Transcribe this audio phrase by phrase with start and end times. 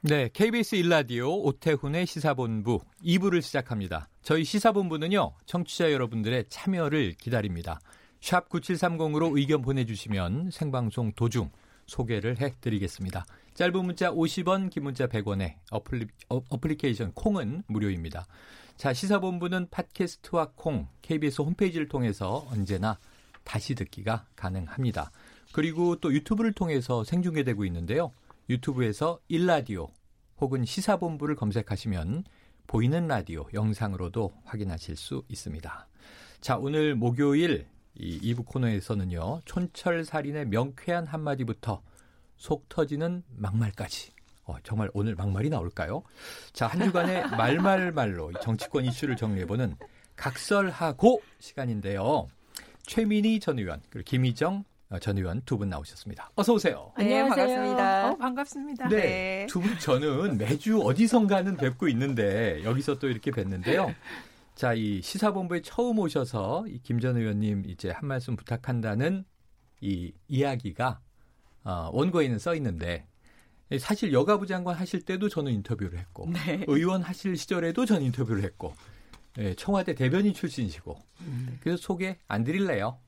[0.00, 4.08] 네, KBS 일라디오 오태훈의 시사본부 2부를 시작합니다.
[4.22, 7.80] 저희 시사본부는요, 청취자 여러분들의 참여를 기다립니다.
[8.20, 11.50] 샵 9730으로 의견 보내주시면 생방송 도중
[11.86, 13.26] 소개를 해드리겠습니다.
[13.54, 18.24] 짧은 문자 50원, 긴 문자 100원에 어플리, 어, 어플리케이션 콩은 무료입니다.
[18.76, 23.00] 자, 시사본부는 팟캐스트와 콩, KBS 홈페이지를 통해서 언제나
[23.42, 25.10] 다시 듣기가 가능합니다.
[25.52, 28.12] 그리고 또 유튜브를 통해서 생중계되고 있는데요.
[28.48, 29.90] 유튜브에서 일라디오
[30.40, 32.24] 혹은 시사본부를 검색하시면
[32.66, 35.88] 보이는 라디오 영상으로도 확인하실 수 있습니다.
[36.40, 39.40] 자, 오늘 목요일 이 2부 코너에서는요.
[39.44, 41.82] 촌철살인의 명쾌한 한마디부터
[42.36, 44.12] 속 터지는 막말까지.
[44.44, 46.02] 어, 정말 오늘 막말이 나올까요?
[46.52, 49.76] 자, 한 주간의 말말말로 정치권 이슈를 정리해보는
[50.16, 52.28] 각설하고 시간인데요.
[52.86, 56.30] 최민희 전 의원, 그리고 김희정 어, 전 의원 두 분 나오셨습니다.
[56.34, 56.92] 어서 오세요.
[56.96, 57.46] 네, 안녕하세요.
[57.46, 58.10] 반갑습니다.
[58.10, 58.88] 어, 반갑습니다.
[58.88, 59.46] 네.
[59.50, 63.94] 두 분 저는 매주 어디선가는 뵙고 있는데 여기서 또 이렇게 뵀는데요.
[64.54, 69.24] 자, 이 시사본부에 처음 오셔서 이 김전 의원님 이제 한 말씀 부탁한다는
[69.82, 71.00] 이 이야기가
[71.64, 73.06] 어, 원고에는 써 있는데
[73.78, 76.64] 사실 여가부 장관 하실 때도 저는 인터뷰를 했고 네.
[76.66, 78.72] 의원 하실 시절에도 전 인터뷰를 했고
[79.36, 80.98] 예, 청와대 대변인 출신이시고
[81.60, 82.98] 그래서 소개 안 드릴래요.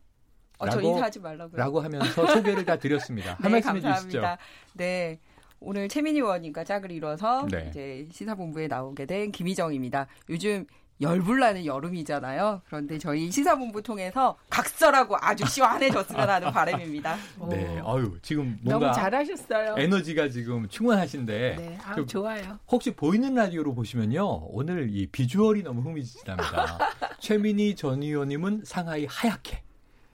[0.61, 1.56] 어, 저 인사하지 말라고요.
[1.56, 3.34] 라고 하면서 소개를 다 드렸습니다.
[3.41, 4.20] 한 네, 말씀 해주시죠.
[4.20, 4.39] 감사합니다.
[4.75, 5.19] 네.
[5.58, 7.66] 오늘 최민희 의원님과 짝을 이뤄서 네.
[7.69, 10.06] 이제 시사본부에 나오게 된 김희정입니다.
[10.31, 10.66] 요즘
[11.00, 12.61] 열불나는 여름이잖아요.
[12.66, 17.16] 그런데 저희 시사본부 통해서 각설하고 아주 시원해졌으면 하는 바람입니다.
[17.49, 19.76] 네, 아유 지금 너무 뭔가 잘하셨어요.
[19.78, 22.59] 에너지가 지금 충만하신데 네, 아, 좀 좋아요.
[22.70, 26.78] 혹시 보이는 라디오로 보시면요 오늘 이 비주얼이 너무 흥미진진합니다.
[27.19, 29.62] 최민희 전 의원님은 상하이 하얗게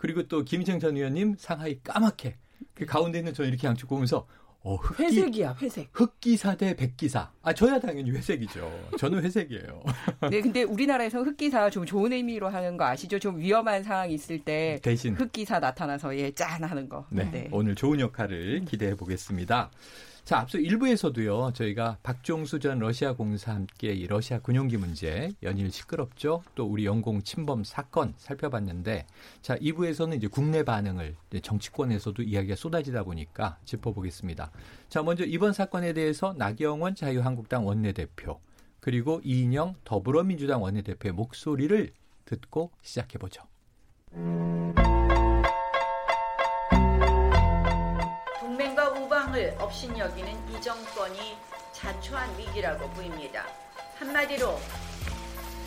[0.07, 2.37] 그리고 또 김희정 전 의원님 상하이 까맣게
[2.75, 4.25] 그 가운데 있는 저는 이렇게 양쪽 보면서
[4.61, 5.89] 어, 흑기, 회색이야, 회색.
[5.93, 7.33] 흑기사 대 백기사.
[7.43, 8.91] 아 저야 당연히 회색이죠.
[8.99, 9.83] 저는 회색이에요.
[10.31, 13.19] 네, 근데 우리나라에서 흑기사 좀 좋은 의미로 하는 거 아시죠?
[13.19, 17.05] 좀 위험한 상황이 있을 때 대신 흑기사 나타나서 예, 짠 하는 거.
[17.11, 19.71] 네, 오늘 좋은 역할을 기대해 보겠습니다.
[20.27, 26.43] 자, 앞서 1부에서도요, 저희가 박종수 전 러시아 공사 함께 이 러시아 군용기 문제, 연일 시끄럽죠?
[26.57, 29.07] 또 우리 영공 침범 사건 살펴봤는데,
[29.41, 34.51] 자, 2부에서는 이제 국내 반응을 이제 정치권에서도 이야기가 쏟아지다 보니까 짚어보겠습니다.
[34.89, 38.41] 자, 먼저 이번 사건에 대해서 나경원 자유한국당 원내대표,
[38.81, 41.93] 그리고 이인영 더불어민주당 원내대표의 목소리를
[42.25, 43.45] 듣고 시작해보죠.
[49.59, 51.37] 업신 여기는 이 정권이
[51.73, 53.45] 자초한 위기라고 보입니다.
[53.99, 54.59] 한마디로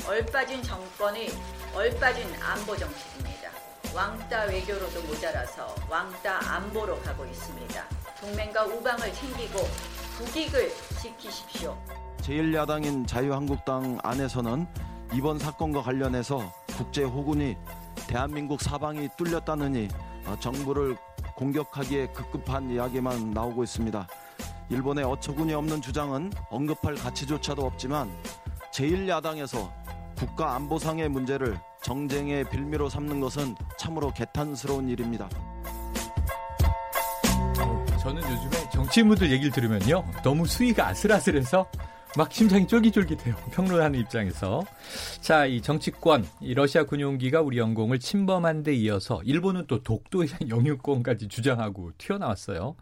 [0.08, 1.30] 얼빠진 정권의
[1.76, 3.50] 얼빠진 안보 정책입니다.
[3.94, 7.84] 왕따 외교로도 모자라서 왕따 안보로 가고 있습니다.
[8.22, 9.60] 동맹과 우방을 챙기고
[10.18, 10.72] 국익을
[11.02, 11.78] 지키십시오.
[12.22, 14.68] 제1야당인 자유한국당 안에서는
[15.14, 17.58] 이번 사건과 관련해서 국제 호군이
[18.08, 19.88] 대한민국 사방이 뚫렸다느니
[20.26, 20.98] 어, 정부를
[21.40, 24.08] 공격하기에 급급한 이야기만 나오고 있습니다.
[24.70, 28.12] 일본의 어처구니 없는 주장은 언급할 가치조차도 없지만
[28.74, 29.72] 제1야당에서
[30.18, 35.30] 국가 안보상의 문제를 정쟁의 빌미로 삼는 것은 참으로 개탄스러운 일입니다.
[38.02, 40.04] 저는 요즘에 정치인분들 얘기를 들으면요.
[40.24, 41.66] 너무 수위가 아슬아슬해서
[42.18, 43.36] 막 심장이 쫄깃쫄깃해요.
[43.54, 44.64] 평론하는 입장에서.
[45.22, 51.28] 자, 이 정치권, 이 러시아 군용기가 우리 영공을 침범한 데 이어서 일본은 또 독도의 영유권까지
[51.28, 52.76] 주장하고 튀어나왔어요.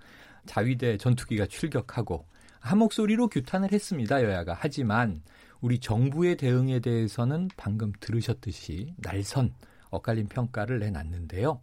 [0.46, 2.26] 자위대 전투기가 출격하고
[2.60, 4.24] 한 목소리로 규탄을 했습니다.
[4.24, 4.56] 여야가.
[4.58, 5.22] 하지만
[5.60, 9.54] 우리 정부의 대응에 대해서는 방금 들으셨듯이 날선
[9.90, 11.62] 엇갈린 평가를 내놨는데요.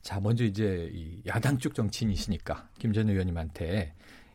[0.00, 3.92] 자, 먼저 이제 이 야당 쪽 정치인이시니까 김전 의원님한테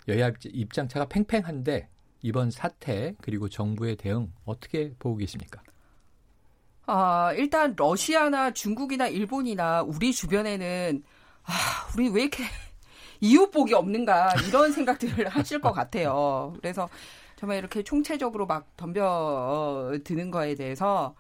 [0.08, 1.88] 여야 입장차가 팽팽한데
[2.22, 5.62] 이번 사태 그리고 정부의 대응 어떻게 보고 계십니까?
[6.86, 11.04] 아, 일단 러시아나 중국이나 일본이나 우리 주변에는
[11.44, 11.52] 아,
[11.94, 12.44] 우리 왜 이렇게
[13.22, 16.54] 이웃복이 없는가 이런 생각들을 하실 것 같아요.
[16.60, 16.90] 그래서
[17.36, 21.16] 정말 이렇게 총체적으로 막 덤벼드는 거에 대해서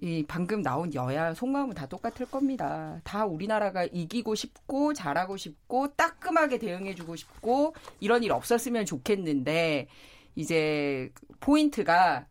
[0.00, 3.00] 이 방금 나온 여야 속마음은 다 똑같을 겁니다.
[3.04, 9.88] 다 우리나라가 이기고 싶고 잘하고 싶고 따끔하게 대응해주고 싶고 이런 일 없었으면 좋겠는데
[10.34, 12.26] 이제 포인트가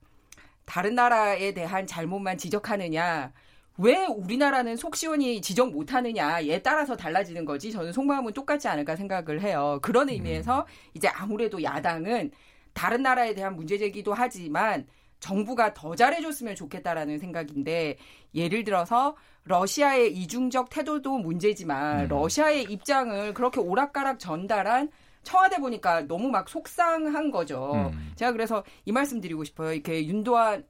[0.66, 3.32] 다른 나라에 대한 잘못만 지적하느냐
[3.78, 9.80] 왜 우리나라는 속 시원히 지적 못하느냐에 따라서 달라지는 거지 저는 속마음은 똑같지 않을까 생각을 해요.
[9.82, 12.32] 그런 의미에서 이제 아무래도 야당은
[12.74, 14.86] 다른 나라에 대한 문제 제기도 하지만
[15.24, 17.98] 정부가 더 잘해줬으면 좋겠다라는 생각인데
[18.36, 19.16] 예를 들어서
[19.46, 22.08] 러시아의 이중적 태도도 문제지만 음.
[22.10, 24.90] 러시아의 입장을 그렇게 오락가락 전달한
[25.24, 27.72] 청와대 보니까 너무 막 속상한 거죠.
[27.74, 28.12] 음.
[28.18, 29.72] 제가 그래서 이 말씀 드리고 싶어요.
[29.72, 30.66] 이렇게 윤도한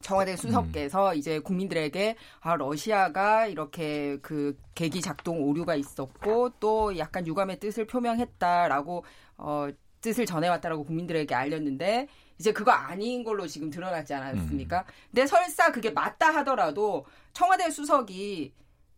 [0.00, 7.58] 청와대 수석께서 이제 국민들에게 아 러시아가 이렇게 그 계기 작동 오류가 있었고 또 약간 유감의
[7.58, 9.04] 뜻을 표명했다라고
[9.38, 9.68] 어
[10.00, 12.08] 뜻을 전해왔다라고 국민들에게 알렸는데
[12.42, 14.84] 이제 그거 아닌 걸로 지금 드러났지 않았습니까?
[15.12, 18.52] 근데 설사 그게 맞다 하더라도 청와대 수석이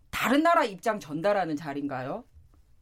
[0.08, 2.24] 다른 나라 입장 전달하는 자리인가요?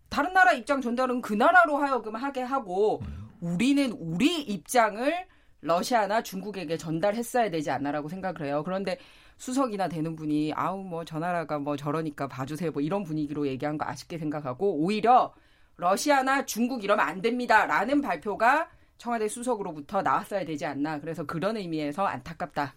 [0.09, 3.03] 다른 나라 입장 전달은 그 나라로 하여금 하게 하고
[3.41, 5.27] 우리는 우리 입장을
[5.63, 8.63] 러시아나 중국에게 전달했어야 되지 않나라고 생각을 해요.
[8.65, 8.99] 그런데
[9.39, 13.85] 수석이나 되는 분이 아우 뭐 저 나라가 뭐 저러니까 봐주세요 뭐 이런 분위기로 얘기한 거
[13.85, 15.35] 아쉽게 생각하고 오히려
[15.77, 18.69] 러시아나 중국 이러면 안 됩니다라는 발표가
[19.03, 22.73] 청와대 수석으로부터 나왔어야 되지 않나 그래서 그런 의미에서 안타깝다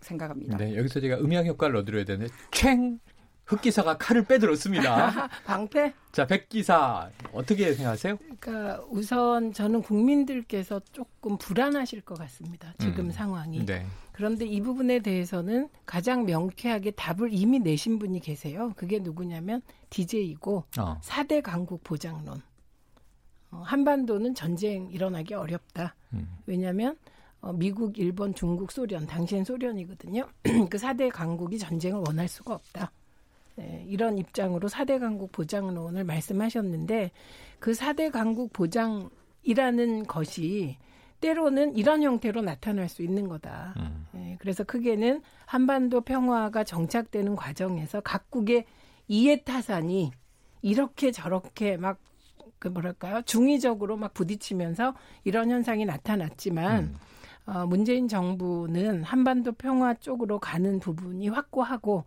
[0.00, 0.56] 생각합니다.
[0.56, 3.00] 네, 여기서 제가 음향 효과를 넣어드려야 되는데 챙
[3.44, 5.28] 흑기사가 칼을 빼들었습니다.
[5.44, 5.92] 방패?
[6.12, 8.16] 자, 백기사 어떻게 생각하세요?
[8.38, 12.72] 그러니까 우선 저는 국민들께서 조금 불안하실 것 같습니다.
[12.78, 13.10] 지금 음.
[13.10, 13.66] 상황이.
[13.66, 13.84] 네.
[14.12, 18.72] 그런데 이 부분에 대해서는 가장 명쾌하게 답을 이미 내신 분이 계세요.
[18.76, 21.00] 그게 누구냐면 DJ이고 어.
[21.02, 22.40] 4대 강국 보장론.
[23.54, 25.94] 어, 한반도는 전쟁 일어나기 어렵다.
[26.12, 26.28] 음.
[26.46, 26.96] 왜냐하면
[27.40, 30.26] 어, 미국, 일본, 중국, 소련, 당시엔 소련이거든요.
[30.70, 32.90] 그 4대 강국이 전쟁을 원할 수가 없다.
[33.56, 37.12] 네, 이런 입장으로 4대 강국 보장론을 말씀하셨는데
[37.60, 40.76] 그 4대 강국 보장이라는 것이
[41.20, 43.74] 때로는 이런 형태로 나타날 수 있는 거다.
[43.76, 44.06] 음.
[44.16, 48.64] 예, 그래서 크게는 한반도 평화가 정착되는 과정에서 각국의
[49.06, 50.10] 이해타산이
[50.62, 51.98] 이렇게 저렇게 막
[52.58, 56.96] 그 뭐랄까요 중의적으로 막 부딪히면서 이런 현상이 나타났지만 음.
[57.46, 62.04] 어, 문재인 정부는 한반도 평화 쪽으로 가는 부분이 확고하고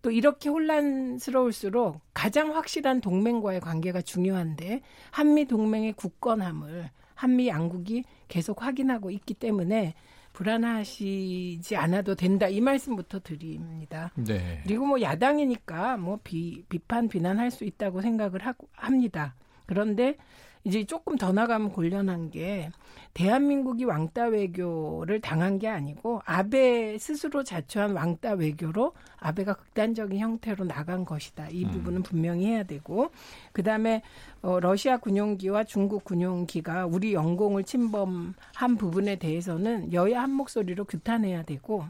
[0.00, 4.80] 또 이렇게 혼란스러울수록 가장 확실한 동맹과의 관계가 중요한데
[5.10, 9.94] 한미 동맹의 굳건함을 한미 양국이 계속 확인하고 있기 때문에
[10.32, 14.12] 불안하시지 않아도 된다 이 말씀부터 드립니다.
[14.14, 14.60] 네.
[14.62, 19.34] 그리고 뭐 야당이니까 뭐 비, 비판 비난할 수 있다고 생각을 하고 합니다.
[19.68, 20.16] 그런데
[20.64, 22.70] 이제 조금 더 나가면 곤란한 게
[23.14, 31.04] 대한민국이 왕따 외교를 당한 게 아니고 아베 스스로 자초한 왕따 외교로 아베가 극단적인 형태로 나간
[31.04, 31.48] 것이다.
[31.50, 31.70] 이 음.
[31.70, 33.10] 부분은 분명히 해야 되고
[33.52, 34.02] 그다음에
[34.42, 41.86] 어, 러시아 군용기와 중국 군용기가 우리 영공을 침범한 부분에 대해서는 여야 한 목소리로 규탄해야 되고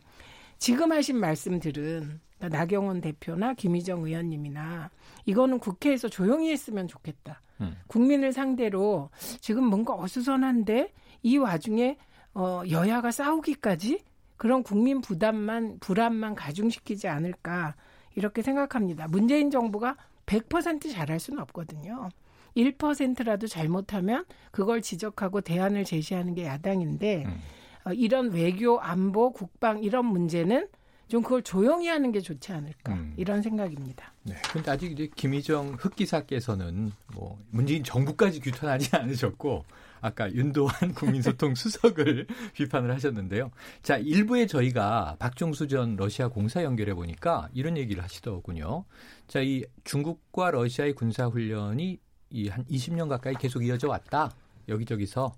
[0.58, 4.90] 지금 하신 말씀들은 나경원 대표나 김희정 의원님이나
[5.26, 7.40] 이거는 국회에서 조용히 했으면 좋겠다.
[7.60, 7.76] 음.
[7.86, 9.10] 국민을 상대로
[9.40, 11.96] 지금 뭔가 어수선한데 이 와중에
[12.34, 14.02] 어, 여야가 싸우기까지
[14.36, 17.74] 그런 국민 부담만 불안만 가중시키지 않을까
[18.14, 19.08] 이렇게 생각합니다.
[19.08, 19.96] 문재인 정부가
[20.26, 22.08] 100% 잘할 수는 없거든요.
[22.56, 27.40] 1%라도 잘못하면 그걸 지적하고 대안을 제시하는 게 야당인데 음.
[27.84, 30.68] 어, 이런 외교, 안보, 국방 이런 문제는
[31.08, 33.14] 좀 그걸 조용히 하는 게 좋지 않을까 음.
[33.16, 34.12] 이런 생각입니다.
[34.22, 34.34] 네.
[34.52, 39.64] 근데 아직 이제 김희정 흑기사께서는 뭐 문재인 정부까지 규탄하지 않으셨고
[40.00, 43.50] 아까 윤도한 국민소통 수석을 비판을 하셨는데요.
[43.82, 48.84] 자, 일부에 저희가 박종수 전 러시아 공사 연결해 보니까 이런 얘기를 하시더군요.
[49.26, 51.98] 자, 이 중국과 러시아의 군사 훈련이
[52.30, 54.30] 이 한 20년 가까이 계속 이어져 왔다.
[54.68, 55.32] 여기저기서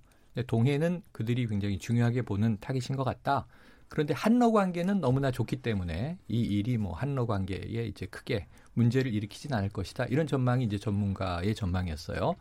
[0.49, 3.47] 동해는 그들이 굉장히 중요하게 보는 타깃인 것 같다.
[3.91, 9.53] 그런데 한러 관계는 너무나 좋기 때문에 이 일이 뭐 한러 관계에 이제 크게 문제를 일으키진
[9.53, 10.05] 않을 것이다.
[10.07, 12.37] 이런 전망이 이제 전문가의 전망이었어요.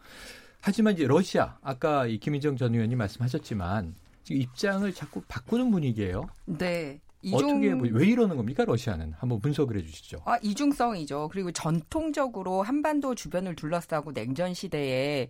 [0.62, 6.28] 하지만 이제 러시아 아까 이 김희정 전 의원님 말씀하셨지만 지금 입장을 자꾸 바꾸는 분위기예요.
[6.46, 7.02] 네.
[7.34, 10.22] 어떻게 보- 왜 이러는 겁니까 러시아는 한번 분석을 해주시죠.
[10.26, 11.30] 아, 이중성이죠.
[11.32, 15.30] 그리고 전통적으로 한반도 주변을 둘러싸고 냉전 시대에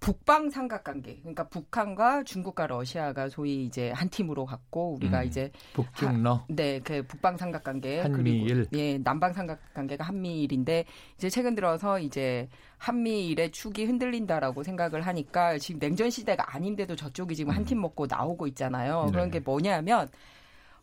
[0.00, 5.26] 북방 삼각관계, 그러니까 북한과 중국과 러시아가 소위 이제 한 팀으로 갔고 우리가 음.
[5.26, 8.66] 이제 북중러 네, 그 북방 삼각관계 한미일.
[8.68, 10.84] 그리고 예, 남방 삼각관계가 한미일인데
[11.16, 12.48] 이제 최근 들어서 이제
[12.78, 18.46] 한미일의 축이 흔들린다라고 생각을 하니까 지금 냉전 시대가 아닌데도 저쪽이 지금 한 팀 먹고 나오고
[18.48, 19.04] 있잖아요.
[19.06, 19.12] 네.
[19.12, 20.08] 그런 게 뭐냐면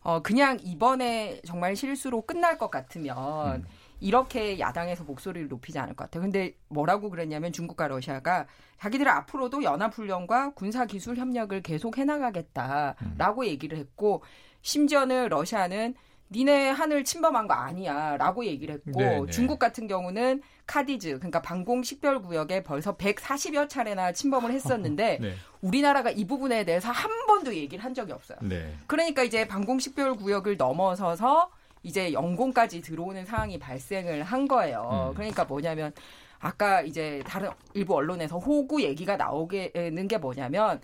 [0.00, 3.64] 어 그냥 이번에 정말 실수로 끝날 것 같으면 음.
[4.02, 6.22] 이렇게 야당에서 목소리를 높이지 않을 것 같아요.
[6.22, 8.46] 근데 뭐라고 그랬냐면 중국과 러시아가
[8.78, 14.22] 자기들은 앞으로도 연합훈련과 군사기술 협력을 계속 해나가겠다라고 얘기를 했고
[14.62, 15.94] 심지어는 러시아는
[16.32, 19.30] 니네 하늘 침범한 거 아니야 라고 얘기를 했고 네네.
[19.30, 25.34] 중국 같은 경우는 카디즈 그러니까 방공 식별 구역에 벌써 140여 차례나 침범을 했었는데 네.
[25.60, 28.38] 우리나라가 이 부분에 대해서 한 번도 얘기를 한 적이 없어요.
[28.40, 28.74] 네.
[28.86, 31.50] 그러니까 이제 방공 식별 구역을 넘어서서
[31.82, 35.10] 이제 영공까지 들어오는 상황이 발생을 한 거예요.
[35.10, 35.14] 음.
[35.14, 35.92] 그러니까 뭐냐면
[36.38, 40.80] 아까 이제 다른 일부 언론에서 호구 얘기가 나오게는 게 뭐냐면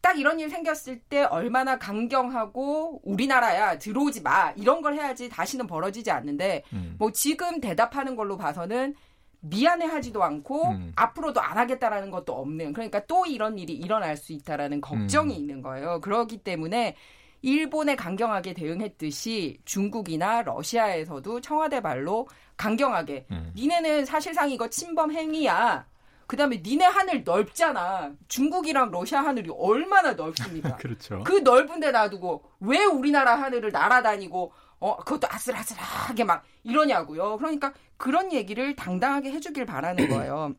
[0.00, 6.10] 딱 이런 일 생겼을 때 얼마나 강경하고 우리나라야 들어오지 마 이런 걸 해야지 다시는 벌어지지
[6.10, 6.96] 않는데 음.
[6.98, 8.94] 뭐 지금 대답하는 걸로 봐서는
[9.42, 10.92] 미안해하지도 않고 음.
[10.96, 15.40] 앞으로도 안 하겠다라는 것도 없는 그러니까 또 이런 일이 일어날 수 있다라는 걱정이 음.
[15.40, 16.00] 있는 거예요.
[16.00, 16.96] 그렇기 때문에
[17.42, 23.52] 일본에 강경하게 대응했듯이 중국이나 러시아에서도 청와대 말로 강경하게 음.
[23.56, 25.86] 니네는 사실상 이거 침범 행위야.
[26.26, 28.12] 그다음에 니네 하늘 넓잖아.
[28.28, 30.76] 중국이랑 러시아 하늘이 얼마나 넓습니까?
[30.78, 31.22] 그렇죠.
[31.24, 37.36] 그 넓은 데 놔두고 왜 우리나라 하늘을 날아다니고 어 그것도 아슬아슬하게 막 이러냐고요.
[37.36, 40.54] 그러니까 그런 얘기를 당당하게 해주길 바라는 거예요.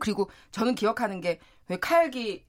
[0.00, 1.38] 그리고 저는 기억하는 게
[1.68, 2.44] 왜 칼기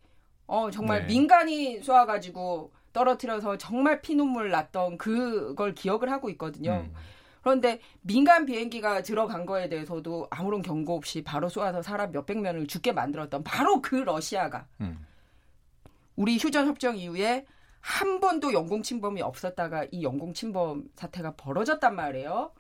[0.47, 1.13] 어 정말 네.
[1.13, 6.85] 민간이 쏘아가지고 떨어뜨려서 정말 피눈물 났던 그걸 기억을 하고 있거든요.
[6.85, 6.93] 음.
[7.41, 12.93] 그런데 민간 비행기가 들어간 거에 대해서도 아무런 경고 없이 바로 쏘아서 사람 몇백 명을 죽게
[12.93, 15.05] 만들었던 바로 그 러시아가 음.
[16.15, 17.45] 우리 휴전 협정 이후에
[17.81, 22.51] 한 번도 영공 침범이 없었다가 이 영공 침범 사태가 벌어졌단 말이에요.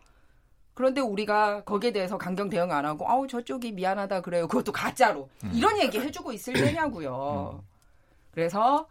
[0.73, 4.47] 그런데 우리가 거기에 대해서 강경 대응 안 하고 아우 저쪽이 미안하다 그래요.
[4.47, 7.63] 그것도 가짜로 이런 얘기 해주고 있을 때냐고요.
[8.31, 8.87] 그래서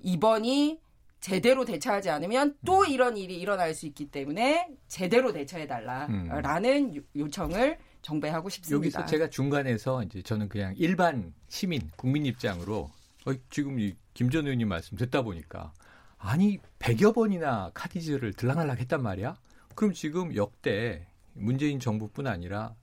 [0.00, 0.80] 이번이
[1.20, 8.30] 제대로 대처하지 않으면 또 이런 일이 일어날 수 있기 때문에 제대로 대처해달라라는 요- 요청을 정부에
[8.30, 8.76] 하고 싶습니다.
[8.76, 12.90] 여기서 제가 중간에서 이제 저는 그냥 일반 시민 국민 입장으로
[13.26, 15.72] 어, 지금 이 김전 의원님 말씀 듣다 보니까
[16.18, 19.36] 아니 100여 번이나 카디즈를 들락날락 했단 말이야.
[19.74, 22.74] 그럼 지금 역대 문재인 정부뿐 아니라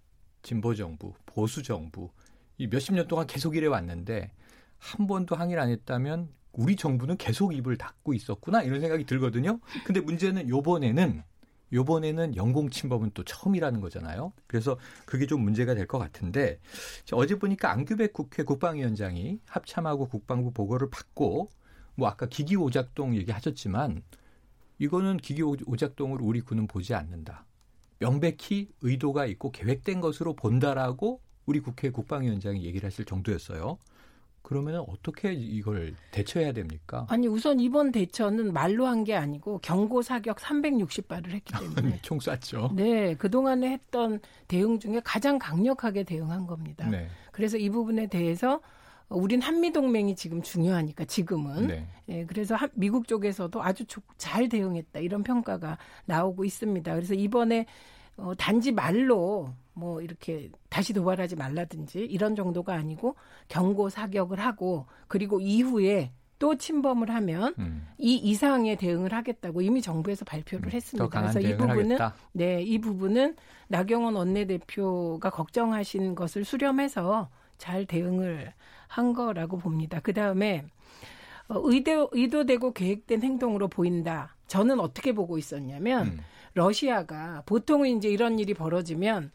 [0.41, 2.12] 진보 정부, 보수 정부
[2.58, 4.32] 이 몇십 년 동안 계속 이래 왔는데
[4.77, 9.60] 한 번도 항의를 안 했다면 우리 정부는 계속 입을 닫고 있었구나 이런 생각이 들거든요.
[9.86, 11.24] 근데 문제는 요번에는
[11.74, 14.33] 요번에는 영공 침범은 또 처음이라는 거잖아요.
[14.48, 16.60] 그래서 그게 좀 문제가 될 것 같은데
[17.05, 21.50] 저 어제 보니까 안규백 국회 국방위원장이 합참하고 국방부 보고를 받고
[21.95, 24.03] 뭐 아까 기기 오작동 얘기하셨지만
[24.79, 27.45] 이거는 기기 오- 오작동을 우리 군은 보지 않는다.
[28.00, 33.77] 명백히 의도가 있고 계획된 것으로 본다라고 우리 국회 국방위원장이 얘기를 했을 정도였어요.
[34.43, 37.07] 그러면 어떻게 이걸 대처해야 됩니까?
[37.09, 42.71] 아니 우선 이번 대처는 말로 한 게 아니고 경고 사격 360발을 했기 때문에 총 쐈죠.
[42.75, 46.88] 네 그 동안에 했던 대응 중에 가장 강력하게 대응한 겁니다.
[46.89, 47.07] 네.
[47.31, 48.62] 그래서 이 부분에 대해서
[49.09, 51.88] 우린 한미 동맹이 지금 중요하니까 지금은 네.
[52.09, 56.93] 예, 그래서 한- 미국 쪽에서도 아주 조- 잘 대응했다 이런 평가가 나오고 있습니다.
[56.93, 57.65] 그래서 이번에
[58.17, 63.15] 어, 단지 말로 뭐 이렇게 다시 도발하지 말라든지 이런 정도가 아니고
[63.48, 67.88] 경고 사격을 하고 그리고 이후에 또 침범을 하면 음.
[67.98, 71.22] 이 이상의 대응을 하겠다고 이미 정부에서 발표를 더 했습니다.
[71.22, 72.15] 그래서 이 부분은 하겠다.
[72.34, 73.36] 네, 이 부분은
[73.70, 78.53] 나경원 원내대표가 걱정하신 것을 수렴해서 잘 대응을
[78.88, 80.01] 한 거라고 봅니다.
[80.01, 80.65] 그 다음에
[81.48, 84.36] 어, 의도, 의도되고 계획된 행동으로 보인다.
[84.48, 86.20] 저는 어떻게 보고 있었냐면 음.
[86.53, 89.32] 러시아가 보통은 이제 이런 일이 벌어지면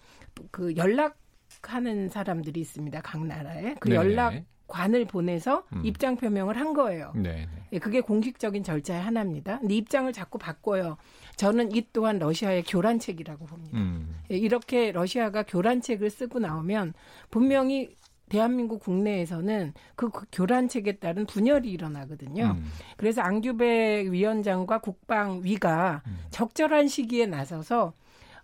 [0.50, 3.00] 그 연락하는 사람들이 있습니다.
[3.02, 3.97] 각 나라에 그 네네.
[3.97, 4.35] 연락
[4.68, 5.80] 관을 보내서 음.
[5.85, 7.12] 입장 표명을 한 거예요.
[7.14, 7.23] 네.
[7.23, 7.49] 네.
[7.73, 9.59] 예, 그게 공식적인 절차의 하나입니다.
[9.61, 10.99] 근데 입장을 자꾸 바꿔요.
[11.37, 13.78] 저는 이 또한 러시아의 교란책이라고 봅니다.
[13.78, 14.14] 음.
[14.30, 16.92] 예, 이렇게 러시아가 교란책을 쓰고 나오면
[17.30, 17.97] 분명히
[18.28, 22.57] 대한민국 국내에서는 그 교란책에 따른 분열이 일어나거든요.
[22.59, 22.64] 음.
[22.99, 26.18] 그래서 안규백 위원장과 국방위가 음.
[26.30, 27.95] 적절한 시기에 나서서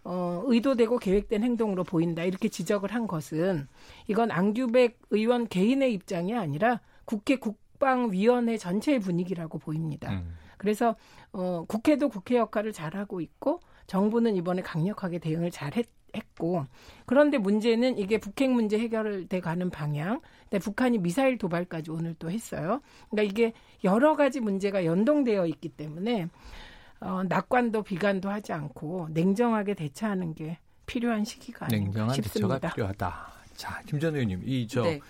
[0.04, 3.66] 어, 의도되고 계획된 행동으로 보인다 이렇게 지적을 한 것은
[4.06, 10.12] 이건 안규백 의원 개인의 입장이 아니라 국회 국방위원회 전체의 분위기라고 보입니다.
[10.12, 10.34] 음.
[10.58, 10.94] 그래서
[11.32, 15.86] 어, 국회도 국회 역할을 잘하고 있고 정부는 이번에 강력하게 대응을 잘 했,
[16.38, 16.64] 고
[17.06, 20.20] 그런데 문제는 이게 북핵 문제 해결돼 가는 방향.
[20.48, 22.80] 근데 북한이 미사일 도발까지 오늘 또 했어요.
[23.10, 26.28] 그러니까 이게 여러 가지 문제가 연동되어 있기 때문에
[27.00, 32.58] 어, 낙관도 비관도 하지 않고 냉정하게 대처하는 게 필요한 시기가 아닌가 냉정한 싶습니다.
[32.58, 33.32] 대처가 필요하다.
[33.56, 35.00] 자, 김 전 의원님, 이저 네.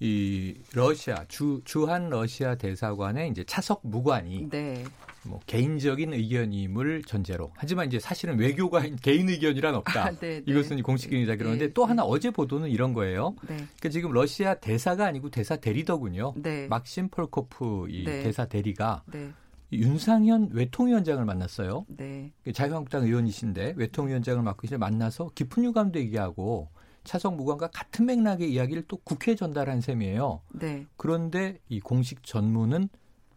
[0.00, 4.84] 이 러시아 주 주한 러시아 대사관의 이제 차석 무관이 네.
[5.26, 7.50] 뭐 개인적인 의견임을 전제로.
[7.56, 10.04] 하지만 이제 사실은 외교가 개인 의견이란 없다.
[10.04, 10.42] 아, 네, 네.
[10.46, 11.88] 이것은 공식적이다 그러는데 네, 또 네.
[11.90, 13.34] 하나 어제 보도는 이런 거예요.
[13.42, 13.56] 네.
[13.56, 16.34] 그러니까 지금 러시아 대사가 아니고 대사 대리더군요.
[16.36, 16.66] 네.
[16.68, 18.22] 막심 폴코프 이 네.
[18.24, 19.30] 대사 대리가 네.
[19.74, 21.86] 윤상현 외통위원장을 만났어요.
[21.88, 22.32] 네.
[22.42, 26.68] 그 자유한국당 의원이신데 외통위원장을 맡고 이제 만나서 깊은 유감도 얘기하고
[27.04, 30.40] 차석 무관과 같은 맥락의 이야기를 또 국회에 전달한 셈이에요.
[30.52, 30.86] 네.
[30.96, 32.88] 그런데 이 공식 전문은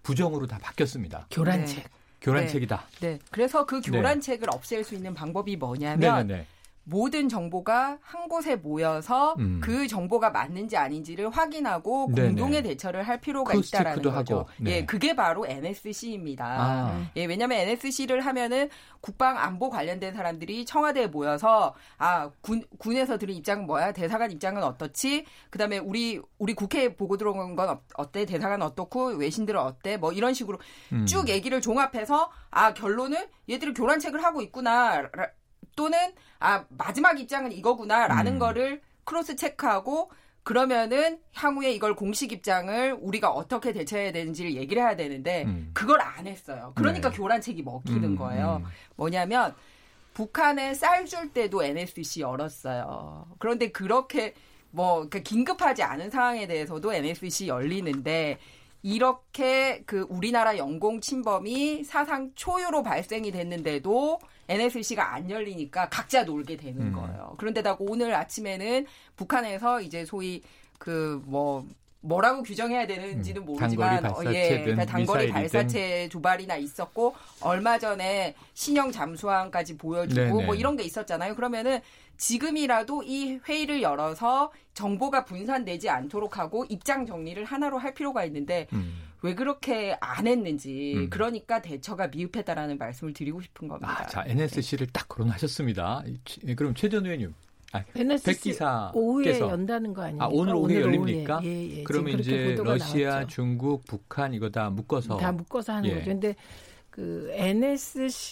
[0.03, 1.27] 부정으로 다 바뀌었습니다.
[1.31, 1.89] 교란책.
[2.21, 2.87] 교란책이다.
[3.01, 3.19] 네.
[3.29, 3.91] 그래서 그 네.
[3.91, 6.45] 교란책을 없앨 수 있는 방법이 뭐냐면 네네네.
[6.89, 9.59] 모든 정보가 한 곳에 모여서 음.
[9.61, 12.27] 그 정보가 맞는지 아닌지를 확인하고 네네.
[12.29, 14.37] 공동의 대처를 할 필요가 있다라는 거죠.
[14.37, 14.49] 하고.
[14.57, 14.71] 네.
[14.71, 16.45] 예, 그게 바로 NSC입니다.
[16.45, 17.05] 아.
[17.17, 18.69] 예, 왜냐하면 NSC를 하면은
[19.01, 25.25] 국방 안보 관련된 사람들이 청와대에 모여서 아 군 군에서 들은 입장은 뭐야 대사관 입장은 어떻지
[25.49, 30.33] 그다음에 우리 우리 국회에 보고 들어온 건 어- 어때 대사관 어떻고 외신들은 어때 뭐 이런
[30.33, 30.57] 식으로
[30.93, 31.05] 음.
[31.05, 35.29] 쭉 얘기를 종합해서 아 결론은 얘들이 교란책을 하고 있구나 라-
[35.77, 35.97] 또는
[36.39, 38.39] 아 마지막 입장은 이거구나라는 음.
[38.39, 40.11] 거를 cross check하고
[40.43, 45.71] 그러면은 향후에 이걸 공식 입장을 우리가 어떻게 대처해야 되는지를 얘기를 해야 되는데 음.
[45.73, 46.73] 그걸 안 했어요.
[46.75, 47.17] 그러니까 네.
[47.17, 48.61] 교란책이 먹히는 음, 거예요.
[48.63, 48.69] 음.
[48.95, 49.53] 뭐냐면
[50.13, 53.27] 북한에 쌀 줄 때도 NSC 열었어요.
[53.39, 54.33] 그런데 그렇게
[54.71, 58.39] 뭐 그러니까 긴급하지 않은 상황에 대해서도 NSC 열리는데
[58.81, 64.19] 이렇게 그 우리나라 영공 침범이 사상 초유로 발생이 됐는데도
[64.49, 66.91] NSC가 안 열리니까 각자 놀게 되는 음.
[66.93, 67.35] 거예요.
[67.37, 68.85] 그런데다가 오늘 아침에는
[69.15, 70.41] 북한에서 이제 소위
[70.79, 71.65] 그뭐
[72.01, 75.31] 뭐라고 규정해야 되는지는 음, 모르지만 단거리 어, 예, 발사체든 그러니까 단거리.
[75.31, 80.45] 발사체 조발이나 있었고 얼마 전에 신형 잠수함까지 보여주고 네네.
[80.45, 81.35] 뭐 이런 게 있었잖아요.
[81.35, 81.81] 그러면은
[82.17, 89.06] 지금이라도 이 회의를 열어서 정보가 분산되지 않도록 하고 입장 정리를 하나로 할 필요가 있는데 음.
[89.23, 91.09] 왜 그렇게 안 했는지 음.
[91.09, 94.01] 그러니까 대처가 미흡했다라는 말씀을 드리고 싶은 겁니다.
[94.03, 96.03] 아, 자 NSC를 딱 거론하셨습니다.
[96.05, 97.33] 이- 예, 그럼 최전 의원님,
[97.73, 98.29] 아, NSC
[98.93, 100.25] 오후에 백기사께서 연다는 거 아닙니까?
[100.25, 101.37] 아, 오늘 오후에 열립니까?
[101.39, 101.49] 오후에.
[101.49, 101.83] 예, 예.
[101.83, 103.27] 그러면 이제 러시아, 나왔죠.
[103.27, 105.93] 중국, 북한 이거 다 묶어서 다 묶어서 하는 예.
[105.95, 106.05] 거죠.
[106.05, 106.35] 근데
[106.91, 107.29] 그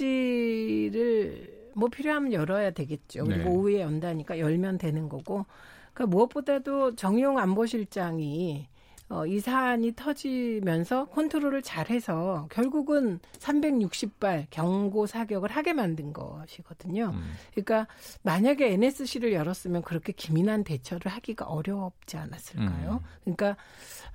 [0.06, 3.26] NSC를 뭐 필요하면 열어야 되겠죠.
[3.26, 3.50] 그리고 네.
[3.50, 5.46] 오후에 연다니까 열면 되는 거고.
[5.94, 8.68] 그러니까 무엇보다도 정용 안보실장이
[9.08, 17.12] 어, 이 사안이 터지면서 컨트롤을 잘해서 결국은 360발 경고 사격을 하게 만든 것이거든요.
[17.14, 17.34] 음.
[17.52, 17.88] 그러니까
[18.24, 23.02] 만약에 NSC를 열었으면 그렇게 기민한 대처를 하기가 어렵지 않았을까요?
[23.04, 23.10] 음.
[23.24, 23.58] 그러니까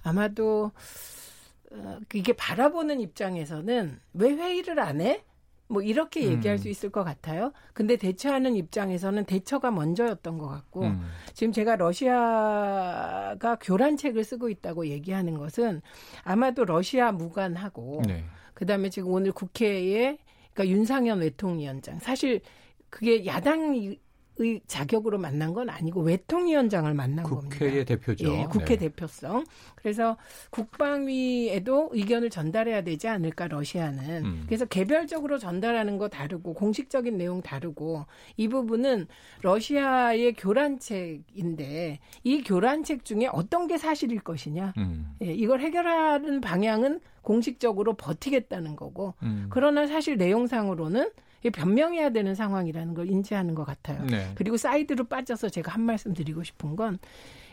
[0.02, 0.72] 아마도
[1.72, 5.24] 어, 이게 바라보는 입장에서는 왜 회의를 안 해?
[5.70, 6.58] 뭐 이렇게 얘기할 음.
[6.58, 7.52] 수 있을 것 같아요.
[7.72, 11.08] 근데 대처하는 입장에서는 대처가 먼저였던 것 같고 음.
[11.32, 15.80] 지금 제가 러시아가 교란책을 쓰고 있다고 얘기하는 것은
[16.24, 18.24] 아마도 러시아 무관하고 네.
[18.52, 20.18] 그다음에 지금 오늘 국회에
[20.52, 22.40] 그러니까 윤상현 외통위원장 사실
[22.90, 23.94] 그게 야당
[24.40, 27.58] 의 자격으로 만난 건 아니고 외통위원장을 만난 겁니다.
[27.58, 28.32] 국회의 대표죠.
[28.32, 28.88] 예, 국회 네.
[28.88, 29.44] 대표성.
[29.74, 30.16] 그래서
[30.48, 34.24] 국방위에도 의견을 전달해야 되지 않을까 러시아는.
[34.24, 34.42] 음.
[34.46, 38.06] 그래서 개별적으로 전달하는 거 다르고 공식적인 내용 다르고
[38.38, 39.08] 이 부분은
[39.42, 44.72] 러시아의 교란책인데 이 교란책 중에 어떤 게 사실일 것이냐.
[44.78, 45.16] 음.
[45.22, 49.48] 예, 이걸 해결하는 방향은 공식적으로 버티겠다는 거고 음.
[49.50, 51.10] 그러나 사실 내용상으로는
[51.48, 54.04] 변명해야 되는 상황이라는 걸 인지하는 것 같아요.
[54.04, 54.30] 네.
[54.34, 56.98] 그리고 사이드로 빠져서 제가 한 말씀 드리고 싶은 건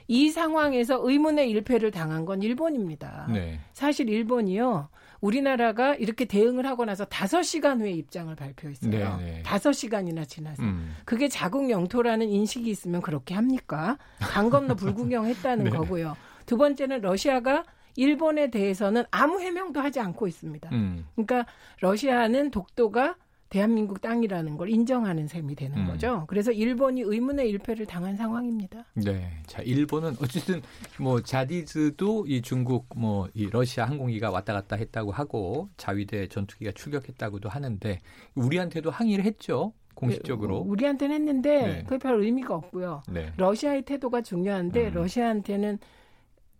[0.07, 3.27] 이 상황에서 의문의 일패를 당한 건 일본입니다.
[3.31, 3.59] 네.
[3.73, 4.89] 사실 일본이요.
[5.19, 8.91] 우리나라가 이렇게 대응을 하고 나서 다섯 시간 후에 입장을 발표했어요.
[8.91, 9.43] 네, 네.
[9.43, 10.63] 다섯 시간이나 지나서.
[10.63, 10.95] 음.
[11.05, 13.97] 그게 자국 영토라는 인식이 있으면 그렇게 합니까?
[14.19, 15.69] 강 건너 불구경했다는 네.
[15.71, 16.15] 거고요.
[16.45, 20.69] 두 번째는 러시아가 일본에 대해서는 아무 해명도 하지 않고 있습니다.
[20.71, 21.05] 음.
[21.15, 21.45] 그러니까
[21.81, 23.15] 러시아는 독도가
[23.49, 25.87] 대한민국 땅이라는 걸 인정하는 셈이 되는 음.
[25.87, 26.25] 거죠.
[26.27, 28.85] 그래서 일본이 의문의 일패를 당한 상황입니다.
[28.95, 29.31] 네.
[29.45, 30.61] 자, 일본은 어쨌든
[30.99, 37.49] 뭐 자디즈도 이 중국 뭐 이 러시아 항공기가 왔다 갔다 했다고 하고 자위대 전투기가 출격했다고도
[37.49, 37.99] 하는데
[38.35, 39.73] 우리한테도 항의를 했죠.
[39.93, 40.63] 공식적으로.
[40.63, 41.83] 그, 우리한테는 했는데 네.
[41.83, 43.03] 그게 별 의미가 없고요.
[43.09, 43.31] 네.
[43.37, 44.93] 러시아의 태도가 중요한데 음.
[44.93, 45.79] 러시아한테는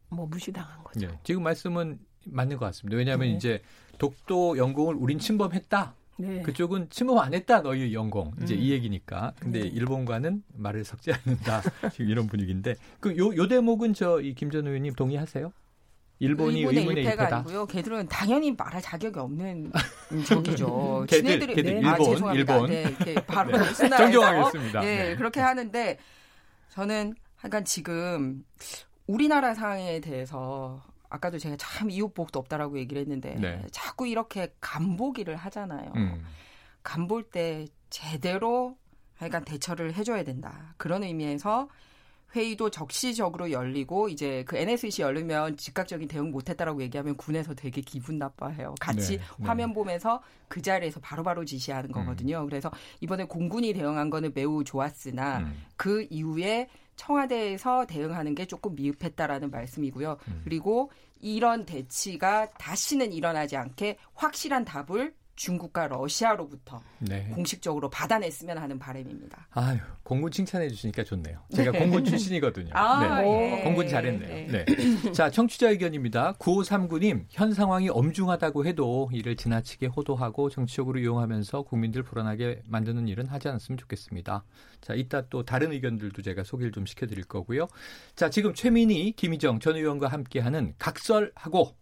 [0.10, 1.08] 뭐 무시당한 거죠.
[1.08, 1.20] 네.
[1.24, 2.98] 지금 말씀은 맞는 것 같습니다.
[2.98, 3.36] 왜냐하면 네.
[3.36, 3.62] 이제
[3.98, 5.96] 독도 영공을 우린 침범했다.
[6.20, 6.42] 네.
[6.42, 8.60] 그쪽은 침범 안 했다 너희 영공 이제 음.
[8.60, 9.68] 이 얘기니까 근데 네.
[9.68, 11.62] 일본과는 말을 섞지 않는다
[11.94, 15.52] 지금 이런 분위기인데 그요요 대목은 저 이 김 전 의원님 동의하세요?
[16.20, 17.38] 일본이 의문의 의문의 일패가 일패다.
[17.38, 17.66] 아니고요.
[17.68, 19.72] 걔들은 당연히 말할 자격이 없는
[20.26, 21.06] 적이죠.
[21.08, 22.54] 걔들, 걔들, 아, 일본, 죄송합니다.
[22.56, 22.70] 일본.
[22.72, 23.64] 네, 이렇게 바로 네.
[23.74, 24.84] 순화해서 정정하겠습니다.
[24.84, 25.16] 예, 네.
[25.16, 25.98] 그렇게 하는데
[26.70, 27.14] 저는
[27.46, 28.44] 약간 지금
[29.06, 33.64] 우리나라 상황에 대해서 아까도 제가 참 이웃복도 없다라고 얘기를 했는데 네.
[33.72, 35.92] 자꾸 이렇게 간보기를 하잖아요.
[35.96, 36.26] 음.
[36.84, 38.78] 간볼 때 제대로
[39.16, 40.74] 하여간 대처를 해줘야 된다.
[40.78, 41.70] 그런 의미에서
[42.36, 48.76] 회의도 적시적으로 열리고 이제 그 NSC 열리면 즉각적인 대응 못했다라고 얘기하면 군에서 되게 기분 나빠해요.
[48.80, 49.46] 같이 네, 네.
[49.46, 52.46] 화면 보면서 그 자리에서 바로바로 지시하는 거거든요.
[52.46, 55.64] 그래서 이번에 공군이 대응한 거는 매우 좋았으나 음.
[55.78, 60.18] 그 이후에 청와대에서 대응하는 게 조금 미흡했다라는 말씀이고요.
[60.28, 60.42] 음.
[60.44, 67.30] 그리고 이런 대치가 다시는 일어나지 않게 확실한 답을 중국과 러시아로부터 네.
[67.34, 69.48] 공식적으로 받아냈으면 하는 바람입니다.
[69.52, 71.40] 아유, 공군 칭찬해 주시니까 좋네요.
[71.56, 72.72] 제가 공군 출신이거든요.
[72.74, 73.60] 아, 네.
[73.60, 73.64] 예.
[73.64, 74.52] 공군 잘했네요.
[74.52, 74.66] 네.
[75.14, 76.34] 자, 청취자 의견입니다.
[76.34, 83.48] 9539님, 현 상황이 엄중하다고 해도 이를 지나치게 호도하고 정치적으로 이용하면서 국민들 불안하게 만드는 일은 하지
[83.48, 84.44] 않았으면 좋겠습니다.
[84.82, 87.68] 자, 이따 또 다른 의견들도 제가 소개를 좀 시켜드릴 거고요.
[88.16, 91.78] 자, 지금 최민희, 김희정 전 의원과 함께하는 각설하고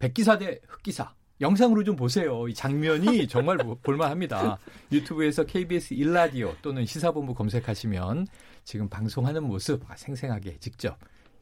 [0.00, 1.14] 백기사 대 흑기사.
[1.40, 2.48] 영상으로 좀 보세요.
[2.48, 4.58] 이 장면이 정말 보- 볼만합니다.
[4.90, 8.26] 유튜브에서 KBS 일라디오 또는 시사본부 검색하시면
[8.64, 10.98] 지금 방송하는 모습 아, 생생하게 직접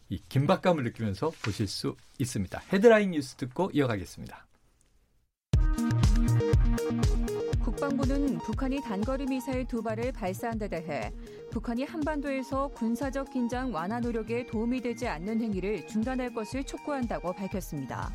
[0.09, 2.62] 이 긴박감을 느끼면서 보실 수 있습니다.
[2.72, 4.46] 헤드라인 뉴스 듣고 이어가겠습니다.
[7.64, 11.12] 국방부는 북한이 단거리 미사일 두 발을 발사한 데 대해
[11.50, 18.12] 북한이 한반도에서 군사적 긴장 완화 노력에 도움이 되지 않는 행위를 중단할 것을 촉구한다고 밝혔습니다.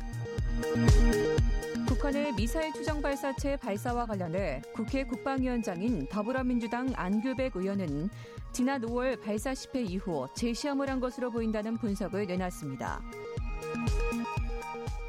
[1.86, 8.08] 북한의 미사일 추정 발사체 발사와 관련해 국회 국방위원장인 더불어민주당 안규백 의원은
[8.52, 13.00] 지난 5월 발사 10회 이후 재시험을 한 것으로 보인다는 분석을 내놨습니다.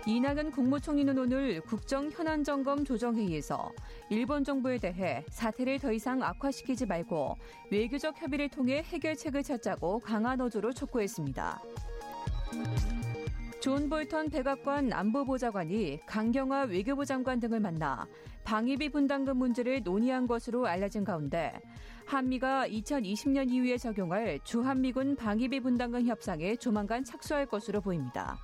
[0.05, 3.71] 이낙연 국무총리는 오늘 국정 현안 점검 조정회의에서
[4.09, 7.37] 일본 정부에 대해 사태를 더 이상 악화시키지 말고
[7.71, 11.61] 외교적 협의를 통해 해결책을 찾자고 강한 어조로 촉구했습니다.
[13.63, 18.05] 존 볼턴 백악관 안보보좌관이 강경화 외교부 장관 등을 만나
[18.43, 21.53] 방위비 분담금 문제를 논의한 것으로 알려진 가운데
[22.05, 28.37] 한미가 2020년 이후에 적용할 주한미군 방위비 분담금 협상에 조만간 착수할 것으로 보입니다.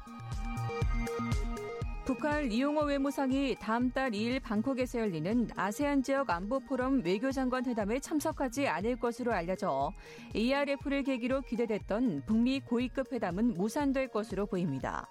[2.09, 8.67] 북한 리용호 외무상이 다음 달 2일 방콕에서 열리는 아세안 지역 안보 포럼 외교장관 회담에 참석하지
[8.67, 9.93] 않을 것으로 알려져
[10.35, 15.07] ARF를 계기로 기대됐던 북미 고위급 회담은 무산될 것으로 보입니다.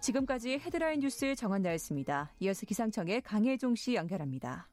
[0.00, 2.32] 지금까지 헤드라인 뉴스 정한나였습니다.
[2.40, 4.70] 이어서 기상청의 강혜종 씨 연결합니다.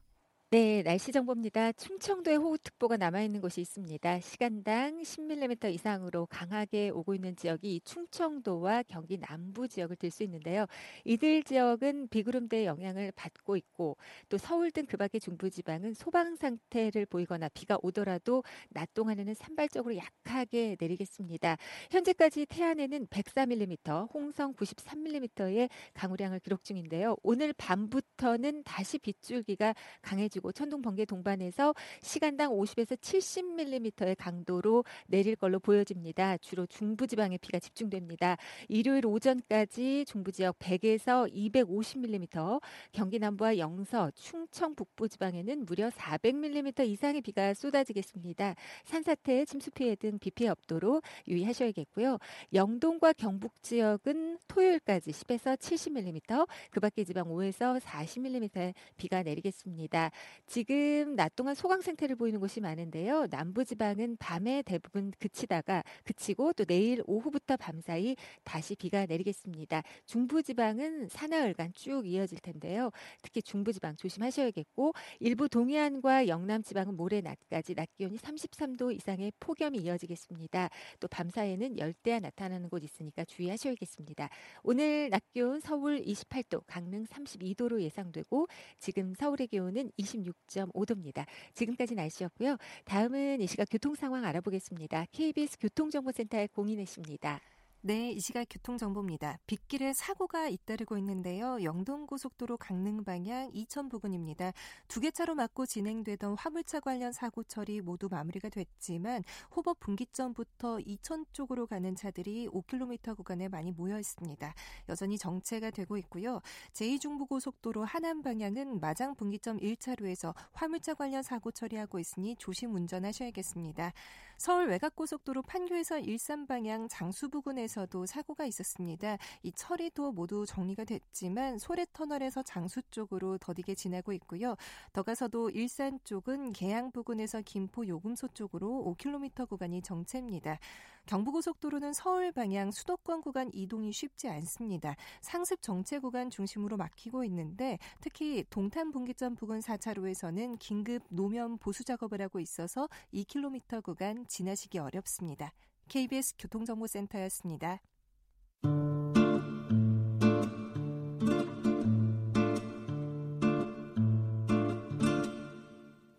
[0.50, 1.72] 네, 날씨 정보입니다.
[1.72, 4.20] 충청도에 호우특보가 남아있는 곳이 있습니다.
[4.20, 10.66] 시간당 10mm 이상으로 강하게 오고 있는 지역이 충청도와 경기 남부 지역을 들 수 있는데요.
[11.04, 13.96] 이들 지역은 비구름대의 영향을 받고 있고
[14.28, 20.76] 또 서울 등 그 밖의 중부지방은 소방 상태를 보이거나 비가 오더라도 낮 동안에는 산발적으로 약하게
[20.78, 21.56] 내리겠습니다.
[21.90, 27.16] 현재까지 태안에는 104mm, 홍성 93mm의 강우량을 기록 중인데요.
[27.24, 35.58] 오늘 밤부터는 다시 빗줄기가 강해지 고 천둥 번개 동반해서 시간당 50에서 70mm의 강도로 내릴 걸로
[35.58, 36.36] 보여집니다.
[36.38, 38.36] 주로 중부 지방에 비가 집중됩니다.
[38.68, 42.60] 일요일 오전까지 중부 지역 100에서 250mm,
[42.92, 48.54] 경기 남부와 영서, 충청 북부 지방에는 무려 400mm 이상의 비가 쏟아지겠습니다.
[48.84, 52.18] 산사태, 침수 피해 등 비 피해 없도록 유의하셔야겠고요.
[52.52, 60.10] 영동과 경북 지역은 토요일까지 10에서 70mm, 그 밖의 지방 5에서 40mm의 비가 내리겠습니다.
[60.46, 63.26] 지금 낮 동안 소강 상태를 보이는 곳이 많은데요.
[63.30, 69.82] 남부 지방은 밤에 대부분 그치다가 그치고 또 내일 오후부터 밤사이 다시 비가 내리겠습니다.
[70.04, 72.90] 중부 지방은 산하을간 쭉 이어질 텐데요.
[73.22, 79.78] 특히 중부 지방 조심하셔야겠고 일부 동해안과 영남 지방은 모레 낮까지 낮 기온이 33도 이상의 폭염이
[79.78, 80.70] 이어지겠습니다.
[81.00, 84.28] 또 밤사이에는 열대야 나타나는 곳 있으니까 주의하셔야겠습니다.
[84.62, 89.90] 오늘 낮 기온 서울 28도, 강릉 32도로 예상되고 지금 서울의 기온은
[90.22, 91.26] 26.5도입니다.
[91.54, 92.56] 지금까지 날씨였고요.
[92.84, 95.06] 다음은 이 시각 교통 상황 알아보겠습니다.
[95.12, 97.40] KBS 교통정보센터의 공인혜 씨입니다.
[97.86, 99.38] 네, 이 시각 교통정보입니다.
[99.46, 101.62] 빗길에 사고가 잇따르고 있는데요.
[101.62, 104.50] 영동고속도로 강릉 방향 이천 부근입니다.
[104.88, 109.22] 두 개 차로 막고 진행되던 화물차 관련 사고 처리 모두 마무리가 됐지만
[109.54, 114.52] 호법 분기점부터 이천 쪽으로 가는 차들이 5km 구간에 많이 모여 있습니다.
[114.88, 116.40] 여전히 정체가 되고 있고요.
[116.72, 123.92] 제2중부고속도로 하남 방향은 마장 분기점 1차로에서 화물차 관련 사고 처리하고 있으니 조심 운전하셔야겠습니다.
[124.38, 129.16] 서울 외곽고속도로 판교에서 일산 방향 장수 부근에서도 사고가 있었습니다.
[129.42, 134.56] 이 처리도 모두 정리가 됐지만 소래터널에서 장수 쪽으로 더디게 지나고 있고요.
[134.92, 140.58] 더 가서도 일산 쪽은 계양 부근에서 김포 요금소 쪽으로 5km 구간이 정체입니다.
[141.06, 144.96] 경부고속도로는 서울 방향 수도권 구간 이동이 쉽지 않습니다.
[145.20, 152.20] 상습 정체 구간 중심으로 막히고 있는데 특히 동탄 분기점 부근 4차로에서는 긴급 노면 보수 작업을
[152.20, 155.52] 하고 있어서 2km 구간 지나시기 어렵습니다.
[155.88, 157.80] KBS 교통정보센터였습니다.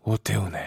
[0.02, 0.62] 오태훈의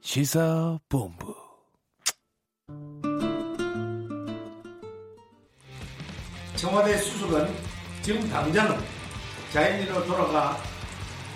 [0.00, 1.34] 시사본부
[6.56, 7.46] 청와대 수석은
[8.02, 8.95] 지금 당장
[9.56, 10.62] 자연인으로 돌아가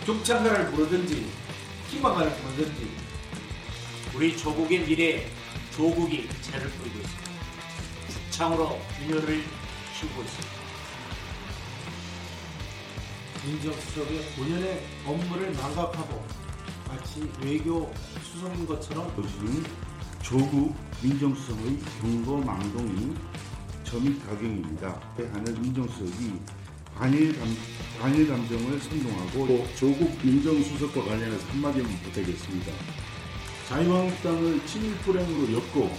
[0.04, 1.26] 죽창가를 부르든지
[1.88, 2.90] 희망가를 부르든지
[4.14, 5.26] 우리 조국의 미래에
[5.74, 7.30] 조국이 죄를 뿌리고 있습니다.
[8.10, 9.42] 죽창으로 민요를
[9.98, 10.54] 키우고 있습니다.
[13.46, 16.22] 민정수석의 본연의 업무를 망각하고
[16.88, 17.90] 마치 외교
[18.22, 19.64] 수석인 것처럼 것은
[20.20, 23.14] 조국 민정수석의 경거 망동이
[23.82, 25.00] 점입 가경입니다.
[25.16, 26.59] 하늘 민정수석이
[27.00, 27.48] 반일, 감,
[27.98, 32.72] 반일 감정을 선동하고 또 조국 민정수석과 관련해서 한마디만 부탁했습니다.
[33.68, 35.90] 자유한국당을 친일 불행으로 엮고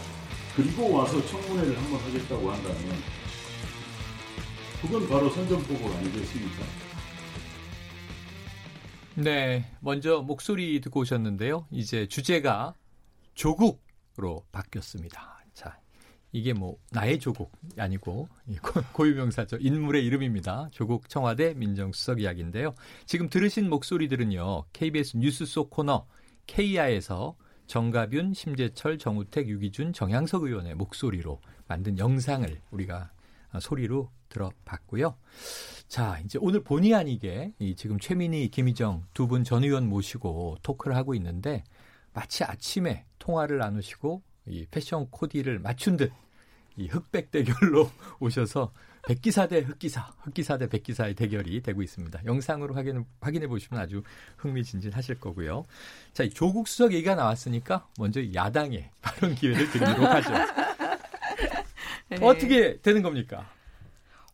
[0.56, 3.02] 그리고 와서 청문회를 한번 하겠다고 한다면
[4.80, 6.66] 그건 바로 선전포고 아니겠습니까?
[9.16, 11.66] 네, 먼저 목소리 듣고 오셨는데요.
[11.72, 12.76] 이제 주제가
[13.34, 15.31] 조국으로 바뀌었습니다.
[16.32, 18.28] 자, 이게 뭐 나의 조국 아니고
[18.94, 19.58] 고유명사죠.
[19.60, 20.70] 인물의 이름입니다.
[20.72, 22.74] 조국 청와대 민정수석 이야기인데요.
[23.06, 24.66] 지금 들으신 목소리들은요.
[24.74, 26.06] KBS 뉴스 속 코너
[26.48, 27.36] KI에서
[27.68, 33.12] 정가균, 심재철, 정우택, 유기준, 정향석 의원의 목소리로 만든 영상을 우리가
[33.60, 35.16] 소리로 들어봤고요.
[35.88, 40.96] 자, 이제 오늘 본의 아니게 이 지금 최민희, 김희정 두 분 전 의원 모시고 토크를
[40.96, 41.64] 하고 있는데
[42.14, 46.12] 마치 아침에 통화를 나누시고 이 패션 코디를 맞춘 듯
[46.78, 48.72] 이 흑백 대결로 오셔서
[49.08, 52.22] 백기사 대 흑기사, 흑기사 대 백기사의 대결이 되고 있습니다.
[52.26, 54.04] 영상으로 확인, 확인해 보시면 아주
[54.38, 55.66] 흥미진진하실 거고요.
[56.14, 60.30] 자, 조국 수석 얘기가 나왔으니까 먼저 야당의 발언 기회를 드리도록 하죠.
[62.10, 62.18] 네.
[62.22, 63.50] 어떻게 되는 겁니까?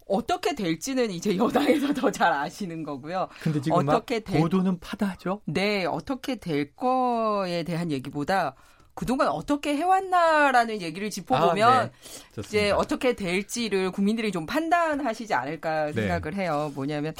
[0.05, 3.27] 어떻게 될지는 이제 여당에서 더 잘 아시는 거고요.
[3.41, 4.39] 근데 지금 어떻게 될...
[4.39, 5.41] 보도는 파다하죠?
[5.45, 8.55] 네, 어떻게 될 거에 대한 얘기보다
[8.97, 11.91] 그동안 어떻게 해왔나라는 얘기를 짚어보면 아, 네.
[12.39, 16.41] 이제 어떻게 될지를 국민들이 좀 판단하시지 않을까 생각을 네.
[16.41, 16.71] 해요.
[16.73, 17.13] 뭐냐면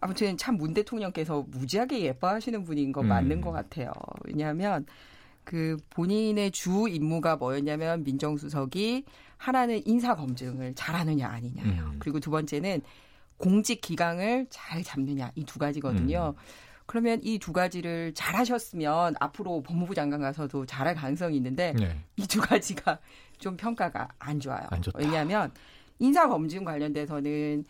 [0.00, 3.40] 아무튼 참 문 대통령께서 무지하게 예뻐하시는 분인 거 맞는 음.
[3.42, 3.92] 것 같아요.
[4.24, 4.84] 왜냐하면
[5.44, 9.04] 그 본인의 주 임무가 뭐였냐면 민정수석이
[9.36, 11.92] 하나는 인사 검증을 잘하느냐 아니냐요.
[11.92, 11.96] 음.
[12.00, 12.82] 그리고 두 번째는
[13.36, 16.34] 공직 기강을 잘 잡느냐 이 두 가지거든요.
[16.36, 16.42] 음.
[16.90, 21.96] 그러면 이 두 가지를 잘하셨으면 앞으로 법무부 장관 가서도 잘할 가능성이 있는데 네.
[22.16, 22.98] 이두 가지가
[23.38, 24.66] 좀 평가가 안 좋아요.
[24.70, 25.52] 안 왜냐하면
[26.00, 27.64] 인사 검증 관련돼서는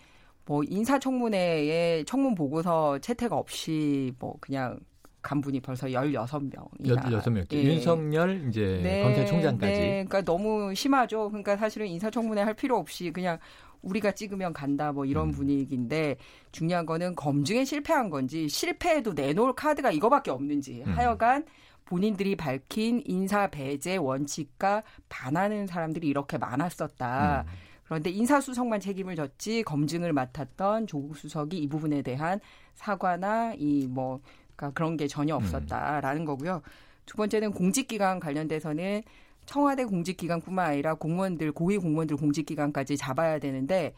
[0.46, 4.80] 뭐 인사청문회에 청문 보고서 채택 없이 뭐 그냥
[5.22, 7.02] 간분이 벌써 16명이나.
[7.02, 7.52] 16명.
[7.52, 7.62] 예.
[7.64, 9.72] 윤석열 이제 네, 검찰총장까지.
[9.72, 11.28] 네, 그러니까 너무 심하죠.
[11.28, 13.38] 그러니까 사실은 인사청문회 할 필요 없이 그냥
[13.82, 15.32] 우리가 찍으면 간다 뭐 이런 음.
[15.32, 16.16] 분위기인데
[16.52, 20.92] 중요한 거는 검증에 실패한 건지 실패해도 내놓을 카드가 이거밖에 없는지 음.
[20.92, 21.46] 하여간
[21.86, 27.44] 본인들이 밝힌 인사 배제 원칙과 반하는 사람들이 이렇게 많았었다.
[27.46, 27.52] 음.
[27.84, 32.38] 그런데 인사수석만 책임을 졌지 검증을 맡았던 조국 수석이 이 부분에 대한
[32.74, 34.20] 사과나 이 뭐
[34.60, 35.42] 그러니까 그런 게 전혀 음.
[35.42, 36.60] 없었다라는 거고요.
[37.06, 39.02] 두 번째는 공직기관 관련돼서는
[39.46, 43.94] 청와대 공직기관뿐만 아니라 공무원들 고위 공무원들 공직기관까지 잡아야 되는데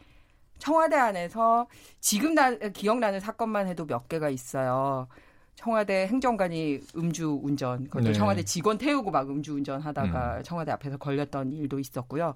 [0.57, 1.67] 청와대 안에서
[1.99, 5.07] 지금 나, 기억나는 사건만 해도 몇 개가 있어요.
[5.55, 8.13] 청와대 행정관이 음주 운전, 그것도 네.
[8.13, 10.43] 청와대 직원 태우고 막 음주 운전하다가 음.
[10.43, 12.33] 청와대 앞에서 걸렸던 일도 있었고요.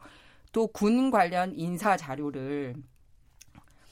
[0.52, 2.76] 또 군 관련 인사 자료를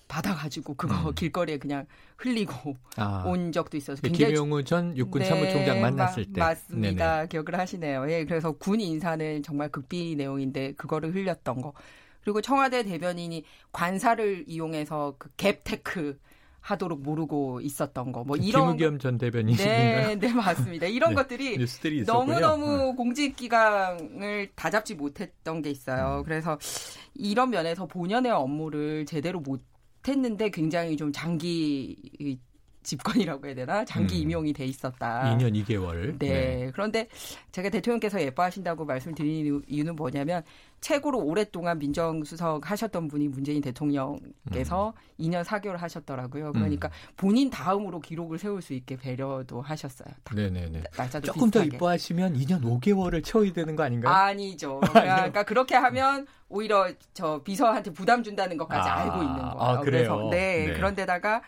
[0.07, 1.15] 받아가지고 그거 음.
[1.15, 1.85] 길거리에 그냥
[2.17, 3.23] 흘리고 아.
[3.25, 7.27] 온 적도 있어서 그 굉장히 김용우 전 육군 네, 참모총장 만났을 때 맞습니다 네네.
[7.27, 8.09] 기억을 하시네요.
[8.11, 11.73] 예, 그래서 군 인사는 정말 극비 내용인데 그거를 흘렸던 거
[12.23, 16.17] 그리고 청와대 대변인이 관사를 이용해서 그 갭 테크
[16.65, 18.23] 하도록 모르고 있었던 거.
[18.23, 20.07] 뭐 이런 김우겸 전 대변인이신가요?
[20.07, 20.87] 네, 네 맞습니다.
[20.87, 22.93] 이런 네, 것들이 너무 너무 네.
[22.95, 26.19] 공직 기강을 다 잡지 못했던 게 있어요.
[26.19, 26.23] 음.
[26.23, 26.57] 그래서
[27.13, 29.61] 이런 면에서 본연의 업무를 제대로 못
[30.05, 32.39] 못했는데 굉장히 좀 장기 이
[32.85, 34.21] 집권이라고 해야 되나 장기 음.
[34.21, 35.35] 임용이 돼 있었다.
[35.37, 36.17] 2년 2개월.
[36.19, 36.69] 네.
[36.73, 37.07] 그런데
[37.51, 40.43] 제가 대통령께서 예뻐하신다고 말씀드리는 이유는 뭐냐면
[40.81, 46.51] 최고로 오랫동안 민정수석 하셨던 분이 문재인 대통령께서 2년 4개월 하셨더라고요.
[46.51, 50.13] 그러니까 본인 다음으로 기록을 세울 수 있게 배려도 하셨어요.
[50.33, 50.83] 네네네.
[50.95, 51.77] 날짜도 조금 더 비슷하게.
[51.77, 54.13] 이뻐하시면 2년 5개월을 채워야 되는 거 아닌가요?
[54.13, 54.79] 아니죠.
[54.93, 59.55] 그러니까 그렇게 하면 오히려 저 비서한테 부담 준다는 것까지 아, 알고 있는 거예요.
[59.57, 59.79] 아?
[59.79, 60.73] 그래서 네, 네.
[60.73, 61.41] 그런데다가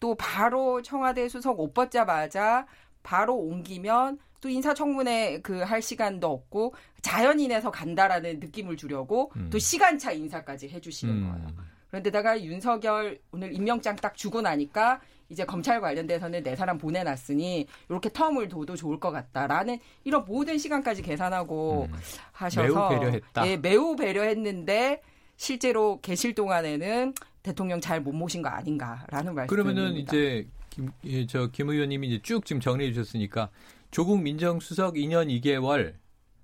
[0.00, 2.66] 또 바로 청와대 수석 옷 벗자마자
[3.02, 9.50] 바로 옮기면 또 인사청문회 그 할 시간도 없고 자연인에서 간다라는 느낌을 주려고 음.
[9.52, 11.48] 또 시간차 인사까지 해주시는 거예요.
[11.88, 18.48] 그런데다가 윤석열 오늘 임명장 딱 주고 나니까 이제 검찰 관련돼서는 네 사람 보내놨으니 이렇게 텀을
[18.50, 21.88] 둬도 좋을 것 같다라는 이런 모든 시간까지 계산하고
[22.32, 22.94] 하셔서 음.
[22.94, 23.46] 매우 배려했다.
[23.46, 25.02] 예, 매우 배려했는데
[25.36, 29.48] 실제로 계실 동안에는 대통령 잘 못 모신 거 아닌가라는 말씀.
[29.48, 33.50] 그러면은 이제 김, 예, 저, 김 의원님이 이제 쭉 지금 정리해 주셨으니까
[33.90, 35.94] 조국 민정수석 2년 2개월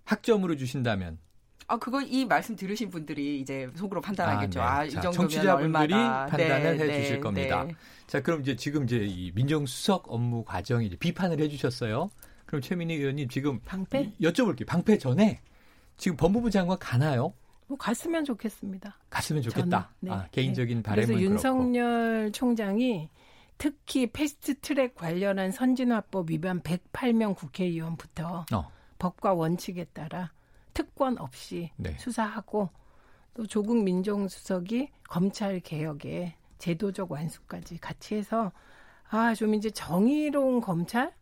[0.04, 1.18] 학점으로 주신다면
[1.68, 4.60] 아 그거 이 말씀 들으신 분들이 이제 속으로 판단하겠죠.
[4.60, 4.88] 아, 아, 네.
[4.88, 6.26] 이 자, 정도면 청취자분들이 얼마다.
[6.26, 7.64] 판단을 네, 해 네, 주실 겁니다.
[7.64, 7.74] 네.
[8.06, 12.08] 자, 그럼 이제 지금 이제 이 민정수석 업무 과정이 이제 비판을 해 주셨어요.
[12.46, 14.12] 그럼 최민희 의원님 지금 방패?
[14.18, 14.64] 이- 여쭤볼게요.
[14.66, 15.40] 방패 전에
[15.96, 17.34] 지금 법무부 장관 가나요?
[17.68, 18.96] 뭐 갔으면 좋겠습니다.
[19.10, 19.68] 갔으면 좋겠다.
[19.70, 20.10] 저는, 네.
[20.12, 20.82] 아, 개인적인 네.
[20.82, 21.32] 바람은 그래서 그렇고.
[21.32, 23.08] 윤석열 총장이
[23.58, 28.70] 특히 패스트 트랙 관련한 선진화법 위반 108명 국회의원부터 어.
[28.98, 30.32] 법과 원칙에 따라
[30.74, 31.96] 특권 없이 네.
[31.98, 32.68] 수사하고
[33.34, 38.52] 또 조국 민정수석이 검찰 개혁에 제도적 완수까지 같이 해서
[39.08, 41.12] 아 좀 이제 정의로운 검찰,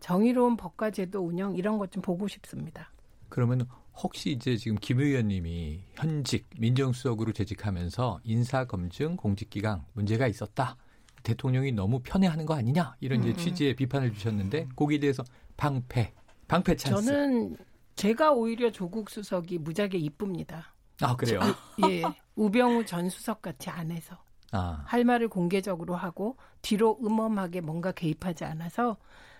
[0.00, 2.90] 정의로운 법과 제도 운영 이런 것 좀 보고 싶습니다.
[3.28, 3.66] 그러면
[4.02, 10.76] 혹시 이제 지금 김 의원님이 현직 민정수석으로 재직하면서 인사검증 공직기강 문제가 있었다.
[11.22, 13.36] 대통령이 너무 편애하는 거 아니냐 이런 이제 음.
[13.36, 15.22] 취지의 비판을 주셨는데 거기에 대해서
[15.56, 16.14] 방패,
[16.48, 17.04] 방패 찬스.
[17.06, 17.56] 저는
[17.94, 20.74] 제가 오히려 조국 수석이 무지하게 이쁩니다.
[21.02, 21.40] 아 그래요.
[21.86, 22.02] 예,
[22.36, 24.16] 우병우 전 수석 같이 안 해서
[24.52, 28.96] 아, 할 말을 공개적으로 하고 뒤로 음험하게 뭔가 개입하지 않아서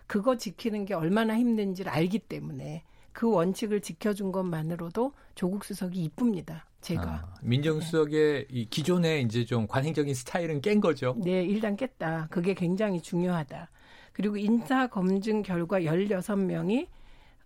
[0.06, 6.66] 그거 지키는 게 얼마나 힘든지를 알기 때문에 그 원칙을 지켜준 것만으로도 조국 수석이 이쁩니다.
[6.80, 7.02] 제가.
[7.02, 11.14] 아, 민정수석의 이 기존의 이제 좀 관행적인 스타일은 깬 거죠.
[11.18, 12.28] 네, 일단 깼다.
[12.30, 13.70] 그게 굉장히 중요하다.
[14.12, 16.86] 그리고 인사 검증 결과 16명이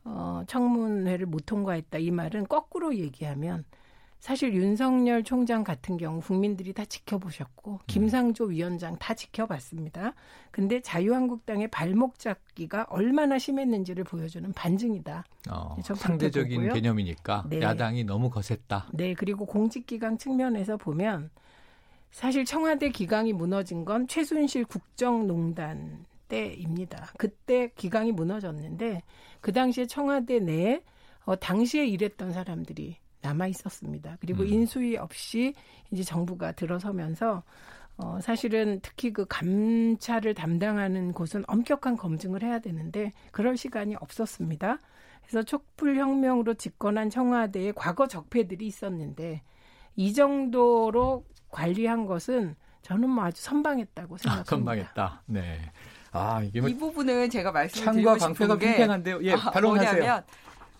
[0.04, 1.98] 어, 청문회를 못 통과했다.
[1.98, 3.64] 이 말은 거꾸로 얘기하면
[4.24, 10.14] 사실 윤석열 총장 같은 경우 국민들이 다 지켜보셨고 김상조 위원장 다 지켜봤습니다.
[10.50, 15.26] 근데 자유한국당의 발목 잡기가 얼마나 심했는지를 보여주는 반증이다.
[15.50, 16.72] 어, 저 그렇게 상대적인 보고요.
[16.72, 17.60] 개념이니까 네.
[17.60, 18.88] 야당이 너무 거셌다.
[18.94, 21.28] 네, 그리고 공직기강 측면에서 보면
[22.10, 27.10] 사실 청와대 기강이 무너진 건 최순실 국정농단 때입니다.
[27.18, 29.02] 그때 기강이 무너졌는데
[29.42, 30.80] 그 당시에 청와대 내에
[31.26, 34.18] 어, 당시에 일했던 사람들이 남아 있었습니다.
[34.20, 34.48] 그리고 음.
[34.48, 35.54] 인수위 없이
[35.90, 37.42] 이제 정부가 들어서면서
[37.96, 44.78] 어, 사실은 특히 그 감찰을 담당하는 곳은 엄격한 검증을 해야 되는데 그럴 시간이 없었습니다.
[45.22, 49.42] 그래서 촛불혁명으로 집권한 청와대에 과거 적폐들이 있었는데
[49.96, 54.50] 이 정도로 관리한 것은 저는 뭐 아주 선방했다고 아, 생각합니다.
[54.50, 55.22] 건방했다.
[55.26, 55.72] 네.
[56.12, 59.24] 아 이게 뭐 이 부분은 제가 말씀을 창과 드리고 방패가 싶은 게 팽팽한데요.
[59.24, 59.60] 예, 아.
[59.60, 60.24] 뭐냐면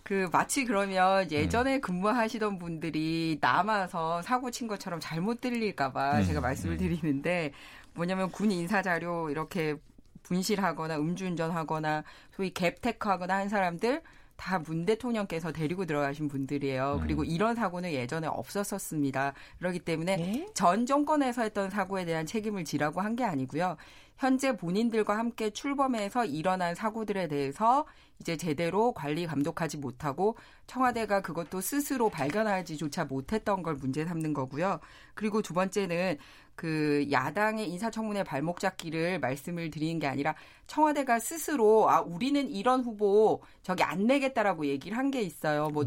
[0.05, 1.31] 그 마치 그러면 음.
[1.31, 6.79] 예전에 근무하시던 분들이 남아서 사고 친 것처럼 잘못 들릴까봐 음, 제가 말씀을 음.
[6.79, 7.53] 드리는데
[7.95, 9.77] 뭐냐면 군 인사 자료 이렇게
[10.25, 14.03] 분실하거나 음주운전하거나 소위 갭테크하거나 한 사람들
[14.37, 16.95] 다 문 대통령께서 데리고 들어가신 분들이에요.
[16.97, 17.01] 음.
[17.03, 19.33] 그리고 이런 사고는 예전에 없었었습니다.
[19.59, 20.47] 그렇기 때문에 네?
[20.55, 23.77] 전 정권에서 했던 사고에 대한 책임을 지라고 한 게 아니고요.
[24.17, 27.87] 현재 본인들과 함께 출범해서 일어난 사고들에 대해서
[28.21, 34.81] 이제 제대로 관리 감독하지 못하고 청와대가 그것도 스스로 발견하지조차 못했던 걸 문제 삼는 거고요.
[35.15, 36.19] 그리고 두 번째는
[36.55, 40.35] 그 야당의 인사청문회 발목 잡기를 말씀을 드리는 게 아니라
[40.67, 45.69] 청와대가 스스로 아 우리는 이런 후보 저기 안 내겠다라고 얘기를 한 게 있어요.
[45.69, 45.85] 뭐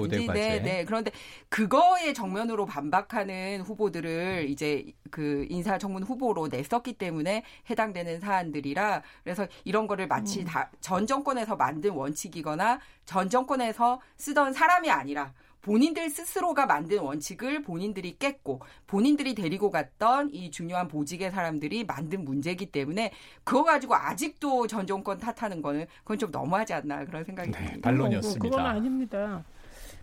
[0.00, 0.40] 오대 과제.
[0.40, 0.84] 네, 네.
[0.84, 1.12] 그런데
[1.48, 10.06] 그거에 정면으로 반박하는 후보들을 이제 그 인사청문 후보로 냈었기 때문에 해당되는 사안들이라 그래서 이런 거를
[10.08, 10.46] 마치 음.
[10.46, 15.32] 다전 정권에서 만든 원칙이거나 전 정권에서 쓰던 사람이 아니라
[15.64, 22.66] 본인들 스스로가 만든 원칙을 본인들이 깼고 본인들이 데리고 갔던 이 중요한 보직의 사람들이 만든 문제이기
[22.66, 23.12] 때문에
[23.44, 27.74] 그거 가지고 아직도 전 정권 탓하는 거는 그건 좀 너무하지 않나 그런 생각이 듭니다.
[27.74, 28.42] 네, 반론이었습니다.
[28.42, 29.44] 그건 아닙니다.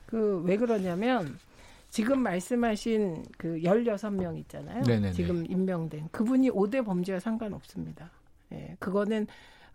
[0.08, 1.38] 그 왜 그러냐면
[1.90, 4.82] 지금 말씀하신 그 16명 있잖아요.
[4.84, 5.12] 네네네.
[5.12, 8.10] 지금 임명된 그분이 5대 범죄와 상관없습니다.
[8.54, 9.28] 예, 그거는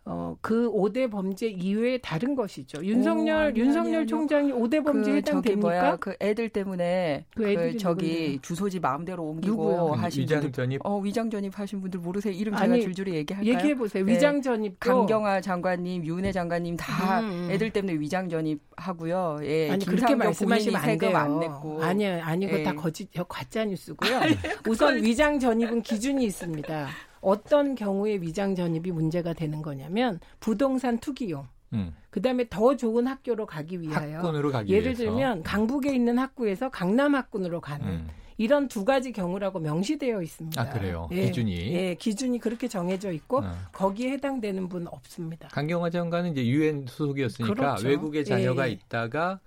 [0.09, 2.85] 어, 그 5대 범죄 이외에 다른 것이죠.
[2.85, 4.07] 윤석열, 오, 아니, 윤석열 아니, 아니요.
[4.07, 5.61] 총장이 5대 범죄에 그 해당됩니까?
[5.61, 8.41] 뭐야 그 애들 때문에 그 그, 애들이 저기 누군데요?
[8.41, 9.93] 주소지 마음대로 옮기고 누구요?
[9.95, 10.81] 하신 위장 분들 전입.
[10.85, 13.53] 어 위장 전입 하신 분들 모르세요 이름 제가 아니, 줄줄이 얘기할까요?
[13.53, 14.05] 얘기해 보세요.
[14.05, 14.13] 네.
[14.13, 17.49] 위장 전입도 강경화 장관님, 윤회 장관님 다 음, 음.
[17.51, 19.41] 애들 때문에 위장 전입하고요.
[19.43, 21.17] 예, 아니 그렇게 말씀하시면 안 돼요.
[21.17, 21.83] 안 냈고.
[21.83, 22.63] 아니요, 아니 그거 예.
[22.63, 24.21] 다 거짓, 가짜 뉴스고요.
[24.69, 26.87] 우선 위장 전입은 기준이 있습니다.
[27.21, 31.47] 어떤 경우에 위장 전입이 문제가 되는 거냐면 부동산 투기용.
[31.73, 31.95] 음.
[32.11, 35.05] 그다음에 더 좋은 학교로 가기 위하여 학군으로 가기 예를 위해서.
[35.05, 38.09] 들면 강북에 있는 학구에서 강남 학군으로 가는 음.
[38.39, 40.61] 이런 두 가지 경우라고 명시되어 있습니다.
[40.61, 41.09] 아, 그래요?
[41.11, 41.73] 예, 기준이?
[41.73, 43.53] 예, 기준이 그렇게 정해져 있고 어.
[43.73, 45.49] 거기에 해당되는 분 없습니다.
[45.49, 47.89] 강경화 장관은 이제 유엔 소속이었으니까 그렇죠.
[47.89, 48.73] 외국에 자녀가 예, 예.
[48.75, 49.41] 있다가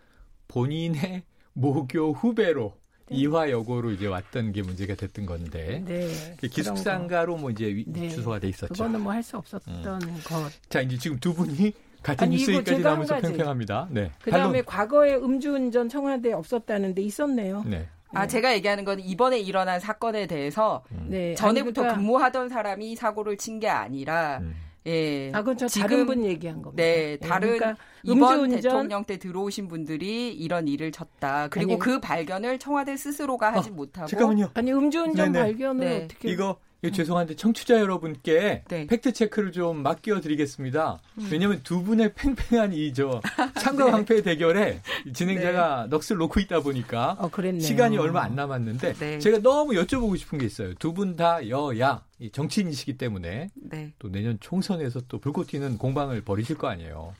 [0.47, 2.73] 본인의 모교 후배로
[3.11, 6.07] 이화 여고로 이제 왔던 게 문제가 됐던 건데 네.
[6.39, 8.09] 그 기숙사인가로 뭐 이제 위- 네.
[8.09, 8.73] 주소가 돼 있었죠.
[8.73, 10.51] 그거는 뭐 할 수 없었던 것.
[10.69, 13.19] 자 이제 지금 두 분이 같은 아니, 뉴스까지 나오면서.
[13.19, 13.87] 팽팽합니다.
[13.91, 14.11] 네.
[14.21, 14.65] 그다음에 반론.
[14.65, 17.63] 과거에 음주운전 청와대에 없었다는데 있었네요.
[17.65, 17.87] 네.
[18.11, 23.37] 아 제가 얘기하는 건 이번에 일어난 사건에 대해서 네, 전에부터 아니, 그러니까- 근무하던 사람이 사고를
[23.37, 24.55] 친 게 아니라 음.
[24.87, 25.29] 예.
[25.33, 26.81] 아, 그건 저 다른 분 얘기한 겁니다.
[26.83, 31.47] 네, 예, 다른 그러니까 이번 음주운전- 대통령 때 들어오신 분들이 이런 일을 쳤다.
[31.49, 34.51] 그리고 아니, 그 발견을 청와대 스스로가 하지 못하고 잠깐만요.
[34.53, 35.39] 아니 음주운전 네네.
[35.45, 36.03] 발견을 네.
[36.05, 38.87] 어떻게 이거 이거 죄송한데 청취자 여러분께 네.
[38.87, 40.97] 팩트 체크를 좀 맡겨 드리겠습니다.
[41.17, 41.27] 음.
[41.29, 43.19] 왜냐하면 두 분의 팽팽한 이저
[43.59, 47.61] 상관방패 대결에 이 진행자가 넋을 놓고 있다 보니까 어, 그랬네요.
[47.61, 49.19] 시간이 얼마 안 남았는데 네.
[49.19, 50.73] 제가 너무 여쭤보고 싶은 게 있어요.
[50.75, 53.93] 두 분 다 여야 이 정치인이시기 때문에 네.
[53.99, 57.13] 또 내년 총선에서 또 불꽃 튀는 공방을 벌이실 거 아니에요.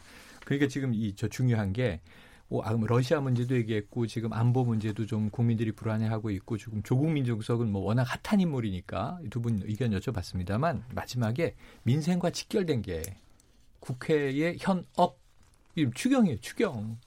[0.46, 2.02] 그러니까 지금 이 저 중요한 게
[2.52, 7.72] 뭐, 아, 러시아 문제도 얘기했고 지금 안보 문제도 좀 국민들이 불안해하고 있고 지금 조국 민정수석은
[7.72, 13.04] 뭐 워낙 핫한 인물이니까 두 분 의견 여쭤봤습니다만 마지막에 민생과 직결된 게
[13.80, 15.20] 국회의 현업
[15.76, 16.98] 이 추경이에요 추경.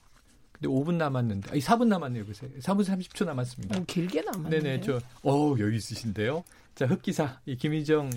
[0.63, 2.49] 근데 5분 남았는데 아니 4분 남았네요 보세요.
[2.59, 3.79] 4분 30초 남았습니다.
[3.79, 4.49] 어, 길게 남았네.
[4.59, 6.43] 네네 저 어 여유 있으신데요.
[6.75, 8.09] 자 흑기사 이 김희정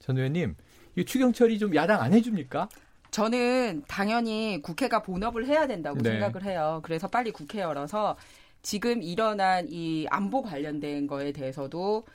[0.00, 0.56] 전 의원님
[0.96, 2.68] 이 추경 처리 좀 야당 안 해줍니까?
[3.12, 6.10] 저는 당연히 국회가 본업을 해야 된다고 네.
[6.10, 6.80] 생각을 해요.
[6.82, 8.16] 그래서 빨리 국회 열어서
[8.62, 12.10] 지금 일어난 이 안보 관련된 거에 대해서도 예,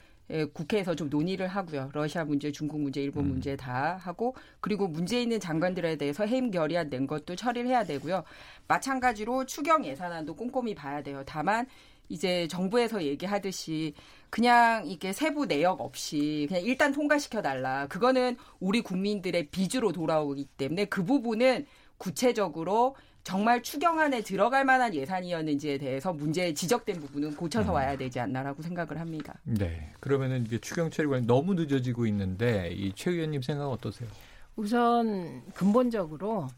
[0.52, 1.90] 국회에서 좀 논의를 하고요.
[1.92, 3.28] 러시아 문제, 중국 문제, 일본 음.
[3.30, 8.24] 문제 다 하고 그리고 문제 있는 장관들에 대해서 해임 결의안 낸 것도 처리를 해야 되고요.
[8.68, 11.22] 마찬가지로 추경 예산안도 꼼꼼히 봐야 돼요.
[11.26, 11.66] 다만
[12.08, 13.94] 이제 정부에서 얘기하듯이
[14.30, 17.86] 그냥 이게 세부 내역 없이 그냥 일단 통과시켜 달라.
[17.88, 21.66] 그거는 우리 국민들의 빚으로 돌아오기 때문에 그 부분은
[21.98, 28.98] 구체적으로 정말 추경안에 들어갈 만한 예산이었는지에 대해서 문제 지적된 부분은 고쳐서 와야 되지 않나라고 생각을
[28.98, 29.34] 합니다.
[29.44, 29.92] 네.
[30.00, 34.08] 그러면은 이게 추경 처리 관련 너무 늦어지고 있는데 이 최 의원님 생각 은 어떠세요?
[34.56, 36.48] 우선 근본적으로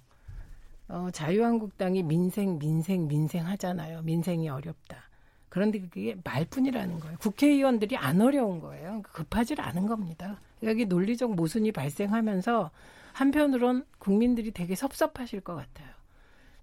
[0.88, 4.02] 어, 자유한국당이 민생, 민생, 민생 하잖아요.
[4.02, 5.08] 민생이 어렵다.
[5.48, 7.18] 그런데 그게 말뿐이라는 거예요.
[7.18, 9.02] 국회의원들이 안 어려운 거예요.
[9.12, 10.40] 급하지 않은 겁니다.
[10.62, 12.70] 여기 논리적 모순이 발생하면서
[13.12, 15.88] 한편으론 국민들이 되게 섭섭하실 것 같아요.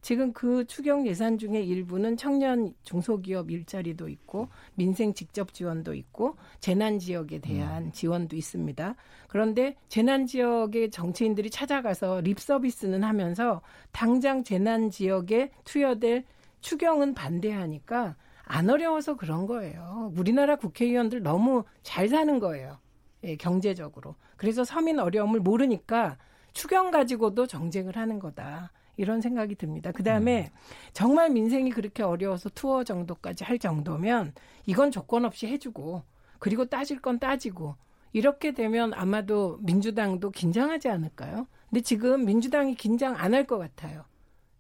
[0.01, 6.99] 지금 그 추경 예산 중에 일부는 청년 중소기업 일자리도 있고 민생 직접 지원도 있고 재난
[6.99, 8.95] 지역에 대한 지원도 있습니다.
[9.27, 16.23] 그런데 재난 지역의 정치인들이 찾아가서 립 서비스는 하면서 당장 재난 지역에 투여될
[16.61, 20.11] 추경은 반대하니까 안 어려워서 그런 거예요.
[20.15, 22.79] 우리나라 국회의원들 너무 잘 사는 거예요.
[23.23, 24.15] 예, 경제적으로.
[24.37, 26.17] 그래서 서민 어려움을 모르니까
[26.53, 28.71] 추경 가지고도 정쟁을 하는 거다.
[28.99, 29.91] 이런 생각이 듭니다.
[29.91, 30.51] 그 다음에
[30.93, 34.33] 정말 민생이 그렇게 어려워서 투어 정도까지 할 정도면
[34.65, 36.03] 이건 조건 없이 해주고
[36.39, 37.75] 그리고 따질 건 따지고
[38.13, 41.47] 이렇게 되면 아마도 민주당도 긴장하지 않을까요?
[41.69, 44.03] 근데 지금 민주당이 긴장 안 할 것 같아요.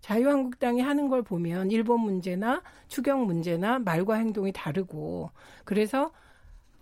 [0.01, 5.31] 자유한국당이 하는 걸 보면 일본 문제나 추경 문제나 말과 행동이 다르고
[5.65, 6.11] 그래서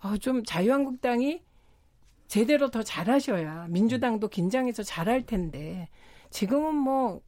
[0.02, 1.42] 어, 좀 자유한국당이
[2.28, 5.88] 제대로 더 잘하셔야 민주당도 긴장해서 잘할 텐데
[6.30, 7.20] 지금은 뭐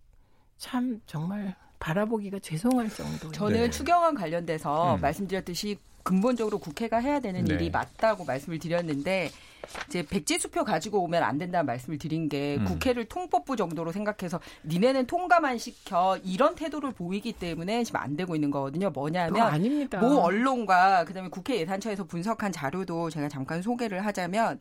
[0.61, 3.33] 참 정말 바라보기가 죄송할 정도예요.
[3.33, 3.71] 저는 네.
[3.71, 5.01] 추경안 관련돼서 음.
[5.01, 7.55] 말씀드렸듯이 근본적으로 국회가 해야 되는 네.
[7.55, 9.31] 일이 맞다고 말씀을 드렸는데
[9.89, 12.65] 이제 백지 수표 가지고 오면 안 된다는 말씀을 드린 게 음.
[12.67, 18.51] 국회를 통법부 정도로 생각해서 니네는 통과만 시켜 이런 태도를 보이기 때문에 지금 안 되고 있는
[18.51, 18.91] 거거든요.
[18.91, 19.99] 뭐냐면 아닙니다.
[19.99, 24.61] 모 언론과 그다음에 국회 예산처에서 분석한 자료도 제가 잠깐 소개를 하자면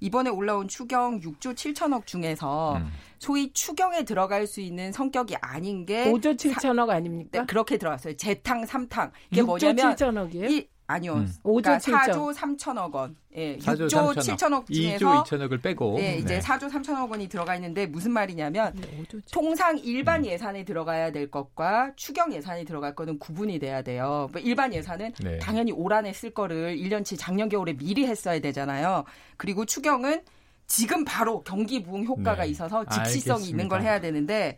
[0.00, 2.90] 이번에 올라온 추경 6조 7천억 중에서 음.
[3.18, 7.40] 소위 추경에 들어갈 수 있는 성격이 아닌 게 5조 7천억 아닙니까?
[7.40, 8.16] 네, 그렇게 들어갔어요.
[8.16, 9.10] 재탕, 삼탕.
[9.30, 10.50] 이게 6조 뭐냐면 7천억이에요?
[10.50, 11.14] 이, 아니요.
[11.14, 11.32] 음.
[11.42, 12.12] 그러니까 5조 7천.
[12.12, 13.16] 4조 3천억 원.
[13.34, 14.36] 예, 4조 6조 3천억.
[14.36, 15.96] 7천억 2조 중에서 2천억을 빼고.
[15.98, 16.40] 예, 이제 네.
[16.40, 19.02] 4조 3천억 원이 들어가 있는데 무슨 말이냐면 네,
[19.32, 20.26] 통상 일반 음.
[20.26, 24.28] 예산에 들어가야 될 것과 추경 예산이 들어갈 거는 구분이 돼야 돼요.
[24.32, 25.38] 뭐 일반 예산은 네.
[25.38, 29.04] 당연히 올 한 해 쓸 거를 1년치 작년 겨울에 미리 했어야 되잖아요.
[29.36, 30.22] 그리고 추경은
[30.66, 32.50] 지금 바로 경기 부흥 효과가 네.
[32.50, 33.90] 있어서 즉시성이 있는 걸 알겠습니다.
[33.90, 34.56] 해야 되는데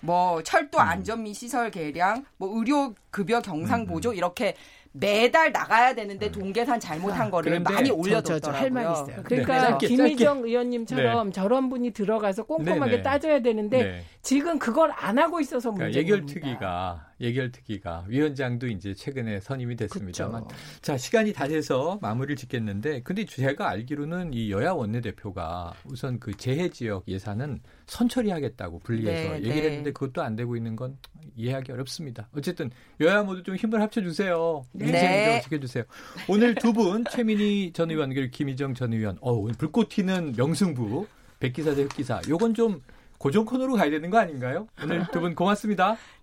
[0.00, 0.82] 뭐 철도 음.
[0.82, 4.54] 안전 및 시설 개량, 뭐 의료 급여 경상 보조 이렇게
[4.92, 8.40] 매달 나가야 되는데 돈계산 잘못한 거를 그런데 많이 저, 올려뒀더라고요.
[8.40, 9.06] 저, 저, 할말 있어요.
[9.16, 9.22] 네.
[9.22, 11.32] 그러니까 짧게, 김희정 의원님처럼 네.
[11.32, 13.02] 저런 분이 들어가서 꼼꼼하게 네네.
[13.02, 14.04] 따져야 되는데 네.
[14.22, 16.34] 지금 그걸 안 하고 있어서 그러니까 문제인 겁니다.
[16.34, 20.56] 예결특위가 예결특위가 위원장도 이제 최근에 선임이 됐습니다만 그쵸.
[20.82, 26.68] 자 시간이 다 돼서 마무리를 짓겠는데 근데 제가 알기로는 이 여야 원내대표가 우선 그 재해
[26.68, 29.66] 지역 예산은 선처리하겠다고 분리해서 네, 얘기를 네.
[29.68, 30.96] 했는데 그것도 안 되고 있는 건
[31.36, 32.28] 이해하기 어렵습니다.
[32.36, 34.62] 어쨌든 여야 모두 좀 힘을 합쳐주세요.
[34.72, 34.86] 네.
[34.86, 35.84] 인생 좀 지켜주세요.
[36.28, 41.06] 오늘 두 분 최민희 전 의원 그리고 김희정 전 의원 어 오늘 불꽃 튀는 명승부
[41.40, 42.80] 백기사 대 흑기사 요건 좀
[43.18, 44.66] 고정 코너로 가야 되는 거 아닌가요?
[44.82, 45.96] 오늘 두 분 고맙습니다.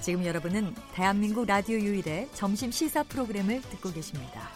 [0.00, 4.48] 지금 여러분은 대한민국 라디오 유일의 점심 시사 프로그램을 듣고 계십니다.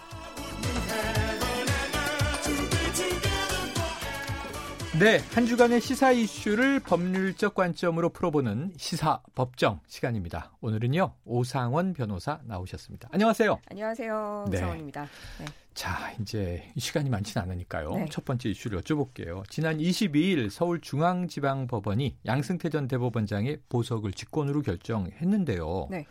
[5.00, 10.52] 네, 한 주간의 시사 이슈를 법률적 관점으로 풀어보는 시사 법정 시간입니다.
[10.60, 13.08] 오늘은요 오상원 변호사 나오셨습니다.
[13.10, 13.58] 안녕하세요.
[13.70, 14.48] 안녕하세요.
[14.50, 14.58] 네.
[14.58, 15.08] 우상원입니다.
[15.38, 15.46] 네.
[15.72, 17.94] 자, 이제 시간이 많지는 않으니까요.
[17.94, 18.06] 네.
[18.10, 19.48] 첫 번째 이슈를 여쭤볼게요.
[19.48, 25.88] 지난 22일 서울중앙지방법원이 양승태 전 대법원장의 보석을 직권으로 결정했는데요.
[25.90, 26.04] 네.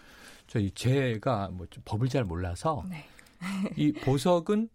[0.47, 3.05] 저희 제가 뭐좀 법을 잘 몰라서 네.
[3.77, 4.67] 이 보석은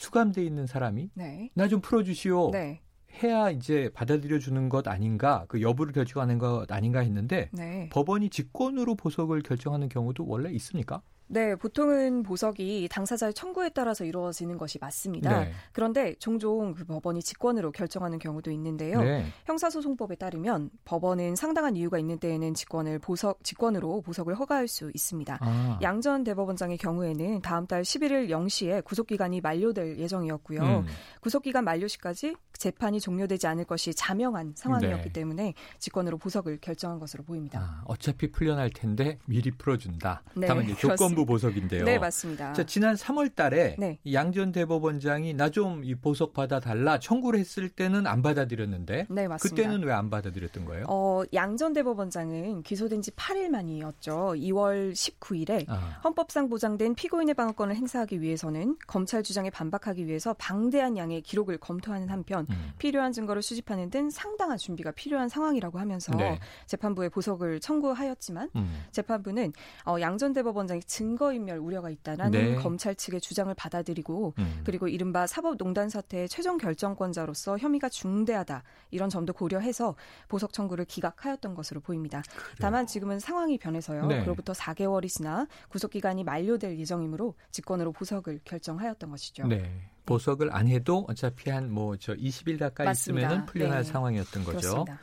[0.00, 1.50] 수감돼 있는 사람이 네.
[1.54, 2.52] 나좀 풀어주시오.
[2.52, 2.80] 네.
[3.22, 7.90] 해야 이제 받아들여 주는 것 아닌가, 그 여부를 결정하는 것 아닌가 했는데 네.
[7.92, 11.02] 법원이 직권으로 보석을 결정하는 경우도 원래 있습니까?
[11.32, 15.44] 네, 보통은 보석이 당사자의 청구에 따라서 이루어지는 것이 맞습니다.
[15.44, 15.52] 네.
[15.72, 19.00] 그런데 종종 그 법원이 직권으로 결정하는 경우도 있는데요.
[19.00, 19.24] 네.
[19.44, 25.38] 형사소송법에 따르면 법원은 상당한 이유가 있는 때에는 직권을 보석 직권으로 보석을 허가할 수 있습니다.
[25.40, 25.78] 아.
[25.80, 30.60] 양전 대법원장의 경우에는 다음 달 11일 0시에 구속 기간이 만료될 예정이었고요.
[30.60, 30.86] 음.
[31.20, 35.12] 구속 기간 만료 시까지 재판이 종료되지 않을 것이 자명한 상황이었기 네.
[35.12, 37.60] 때문에 직권으로 보석을 결정한 것으로 보입니다.
[37.60, 40.22] 아, 어차피 풀려날 텐데 미리 풀어준다.
[40.34, 41.50] 네, 다만 이제 조건부 그렇습니다.
[41.50, 41.84] 보석인데요.
[41.84, 42.52] 네, 맞습니다.
[42.52, 43.98] 자, 지난 3월 달에 네.
[44.10, 49.38] 양전 대법원장이 나 좀 이 보석 받아달라 청구를 했을 때는 안 받아들였는데 네, 맞습니다.
[49.62, 50.84] 그때는 왜 안 받아들였던 거예요?
[50.88, 54.34] 어, 양전 대법원장은 기소된 지 8일 만이었죠.
[54.36, 56.00] 2월 19일에 아.
[56.04, 62.46] 헌법상 보장된 피고인의 방어권을 행사하기 위해서는 검찰 주장에 반박하기 위해서 방대한 양의 기록을 검토하는 한편
[62.50, 62.70] 음.
[62.78, 66.38] 필요한 증거를 수집하는 등 상당한 준비가 필요한 상황이라고 하면서 네.
[66.66, 68.82] 재판부에 보석을 청구하였지만 음.
[68.92, 69.52] 재판부는
[69.86, 72.54] 어, 양전 대법원장이 증 거인멸 우려가 있다라는 네.
[72.56, 74.60] 검찰 측의 주장을 받아들이고 음.
[74.64, 79.94] 그리고 이른바 사법농단 사태의 최종 결정권자로서 혐의가 중대하다 이런 점도 고려해서
[80.28, 82.22] 보석 청구를 기각하였던 것으로 보입니다.
[82.60, 84.06] 다만 지금은 상황이 변해서요.
[84.06, 84.22] 네.
[84.22, 89.46] 그로부터 4개월이 지나 구속 기간이 만료될 예정이므로 직권으로 보석을 결정하였던 것이죠.
[89.46, 89.70] 네.
[90.06, 93.26] 보석을 안 해도 어차피 한 뭐 저 20일 가까이 맞습니다.
[93.28, 93.84] 있으면은 풀려날 네.
[93.84, 94.58] 상황이었던 거죠.
[94.84, 95.00] 그렇습니다.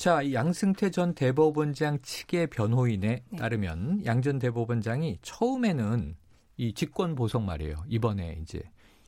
[0.00, 3.36] 자, 이 양승태 전 대법원장 측의 변호인에 네.
[3.36, 6.16] 따르면 양 전 대법원장이 처음에는
[6.56, 7.84] 이 직권 보석 말이에요.
[7.86, 8.62] 이번에 이제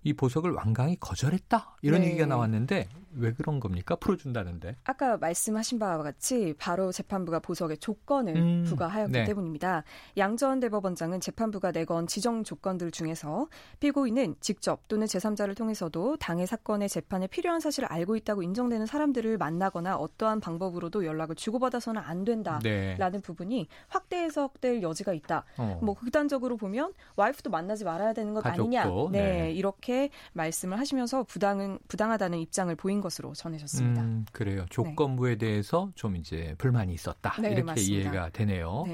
[0.05, 2.09] 이 보석을 완강히 거절했다 이런 네.
[2.09, 3.97] 얘기가 나왔는데 왜 그런 겁니까?
[3.97, 4.77] 풀어준다는데.
[4.85, 9.25] 아까 말씀하신 바와 같이 바로 재판부가 보석의 조건을 음, 부과하였기 네.
[9.25, 9.85] 때문입니다.
[10.17, 13.49] 양전 대법원장은 재판부가 내건 지정 조건들 중에서
[13.81, 19.97] 피고인은 직접 또는 제3자를 통해서도 당해 사건의 재판에 필요한 사실을 알고 있다고 인정되는 사람들을 만나거나
[19.97, 23.21] 어떠한 방법으로도 연락을 주고받아서는 안 된다라는 네.
[23.23, 25.45] 부분이 확대 해석될 여지가 있다.
[25.59, 25.79] 어.
[25.83, 28.85] 뭐 극단적으로 보면 와이프도 만나지 말아야 되는 것 가족도, 아니냐.
[29.11, 29.53] 네, 네.
[29.53, 34.01] 이렇게 말씀을 하시면서 부당은 부당하다는 입장을 보인 것으로 전해졌습니다.
[34.01, 34.65] 음, 그래요.
[34.71, 37.35] 조건부에 대해서 좀 이제 불만이 있었다.
[37.41, 37.95] 네, 이렇게 맞습니다.
[38.11, 38.85] 이해가 되네요.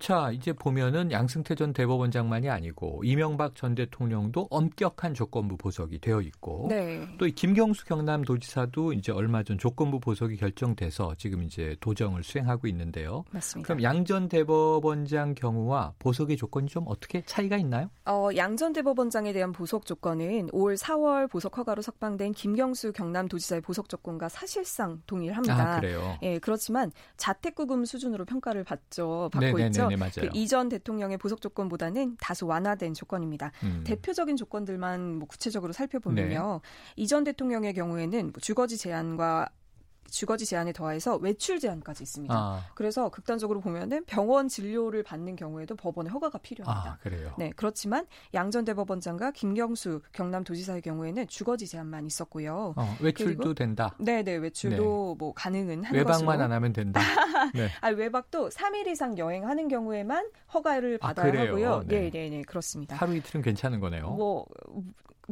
[0.00, 0.06] 네.
[0.06, 6.66] 자, 이제 보면은 양승태 전 대법원장만이 아니고 이명박 전 대통령도 엄격한 조건부 보석이 되어 있고
[6.68, 7.06] 네.
[7.18, 13.24] 또이 김경수 경남도지사도 이제 얼마 전 조건부 보석이 결정돼서 지금 이제 도정을 수행하고 있는데요.
[13.30, 13.66] 맞습니다.
[13.66, 17.90] 그럼 양 전 대법원장 경우와 보석의 조건이 좀 어떻게 차이가 있나요?
[18.06, 23.88] 어, 양 전 대법원장에 대한 보석 조건은 올 4월 보석 허가로 석방된 김경수 경남도지사의 보석
[23.88, 25.76] 조건과 사실상 동일합니다.
[25.76, 26.18] 아, 그래요?
[26.22, 29.28] 예, 그렇지만 자택구금 수준으로 평가를 받죠.
[29.32, 29.89] 받고 네네네네, 있죠.
[29.96, 30.10] 맞아요.
[30.20, 33.52] 그 이전 대통령의 보석 조건보다는 다소 완화된 조건입니다.
[33.62, 33.82] 음.
[33.84, 36.60] 대표적인 조건들만 뭐 구체적으로 살펴보면요.
[36.62, 36.70] 네.
[36.96, 39.48] 이전 대통령의 경우에는 뭐 주거지 제한과
[40.08, 42.34] 주거지 제한에 더해서 외출 제한까지 있습니다.
[42.34, 42.64] 아.
[42.74, 46.92] 그래서 극단적으로 보면은 병원 진료를 받는 경우에도 법원의 허가가 필요합니다.
[46.92, 47.32] 아, 그래요.
[47.38, 52.74] 네, 그렇지만 양전 대법원장과 김경수 경남도지사의 경우에는 주거지 제한만 있었고요.
[52.76, 53.94] 어, 외출도 그리고- 된다.
[54.00, 56.42] 네, 네, 외출도 뭐 가능은 한 외박만 것으로.
[56.44, 57.00] 안 하면 된다.
[57.54, 57.68] 네.
[57.80, 61.46] 아, 외박도 3일 이상 여행하는 경우에만 허가를 아, 받아야 그래요?
[61.48, 61.84] 하고요.
[61.86, 62.00] 네.
[62.00, 62.96] 네, 네, 네, 그렇습니다.
[62.96, 64.10] 하루 이틀은 괜찮은 거네요.
[64.10, 64.44] 뭐,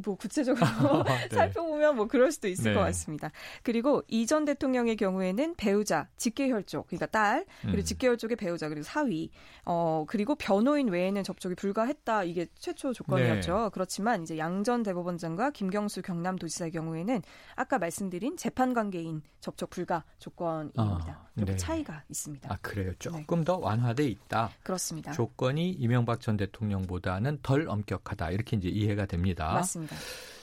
[0.04, 0.64] 뭐 구체적으로
[1.30, 1.36] 네.
[1.36, 2.74] 살펴보면 뭐 그럴 수도 있을 네.
[2.74, 3.30] 것 같습니다.
[3.62, 7.84] 그리고 이전 대통령의 경우에는 배우자, 직계혈족, 그러니까 딸, 그리고 음.
[7.84, 9.30] 직계혈족의 배우자, 그리고 사위,
[9.64, 13.58] 어 그리고 변호인 외에는 접촉이 불가했다 이게 최초 조건이었죠.
[13.58, 13.70] 네.
[13.72, 17.22] 그렇지만 이제 양전 대법원장과 김경수 경남도지사의 경우에는
[17.54, 20.74] 아까 말씀드린 재판 관계인 접촉 불가 조건입니다.
[20.76, 21.56] 아, 이렇게 네.
[21.56, 22.52] 차이가 있습니다.
[22.52, 22.92] 아, 그래요.
[22.98, 24.50] 조금 더 완화돼 있다.
[24.62, 25.12] 그렇습니다.
[25.12, 28.30] 조건이 이명박 전 대통령보다는 덜 엄격하다.
[28.30, 29.52] 이렇게 이제 이해가 됩니다.
[29.52, 29.87] 맞습니다.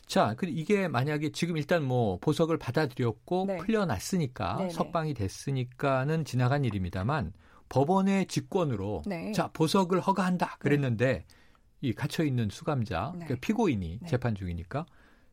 [0.06, 3.58] 자, 그 이게 만약에 지금 일단 뭐 보석을 받아들였고 네.
[3.58, 4.70] 풀려났으니까 네네.
[4.70, 7.34] 석방이 됐으니까는 지나간 일입니다만
[7.70, 9.32] 법원의 직권으로 네.
[9.32, 11.26] 자 보석을 허가한다 그랬는데
[11.82, 13.26] 이 갇혀 있는 수감자 네.
[13.26, 14.08] 그 피고인이 네.
[14.08, 14.86] 재판 중이니까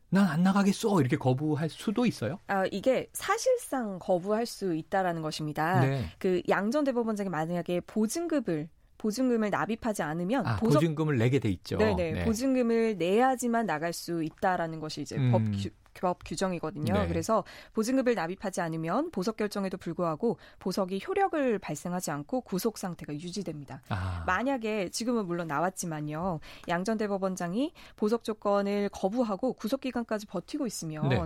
[0.09, 2.39] 난안 나가겠어 이렇게 거부할 수도 있어요.
[2.47, 5.81] 아, 이게 사실상 거부할 수 있다라는 것입니다.
[5.81, 6.05] 네.
[6.19, 8.69] 그 양전 대법원장이 만약에 보증금을
[9.03, 11.77] 보증금을 납입하지 않으면 아, 보석 보증금을 내게 돼 있죠.
[11.77, 12.25] 네네 네.
[12.25, 15.33] 보증금을 내야지만 나갈 수 있다라는 것이 이제 음.
[15.33, 16.95] 법, 규, 법 규정이거든요.
[16.95, 17.09] 네.
[17.09, 17.43] 그래서
[17.73, 23.83] 보증금을 납입하지 않으면 보석 결정에도 불구하고 보석이 효력을 발생하지 않고 구속 상태가 유지됩니다.
[23.89, 26.39] 아, 만약에 지금은 물론 나왔지만요.
[26.69, 31.21] 양전 대법원장이 보석 조건을 거부하고 구속 기간까지 버티고 있으면 네.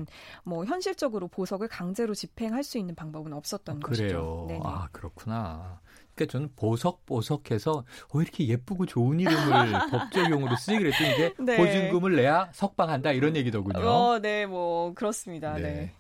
[0.45, 4.09] 뭐 현실적으로 보석을 강제로 집행할 수 있는 방법은 없었던 그래요.
[4.09, 4.45] 것이죠.
[4.49, 4.61] 네네.
[4.65, 5.81] 아 그렇구나.
[6.17, 9.37] 그러니까 저는 보석 보석해서 어, 이렇게 예쁘고 좋은 이름을
[9.93, 11.57] 법적용으로 쓰지 그랬더니 이게 네.
[11.57, 13.87] 보증금을 내야 석방한다 이런 얘기더군요.
[13.87, 15.55] 어, 네, 뭐 그렇습니다.
[15.55, 15.63] 네.
[15.63, 15.93] 네.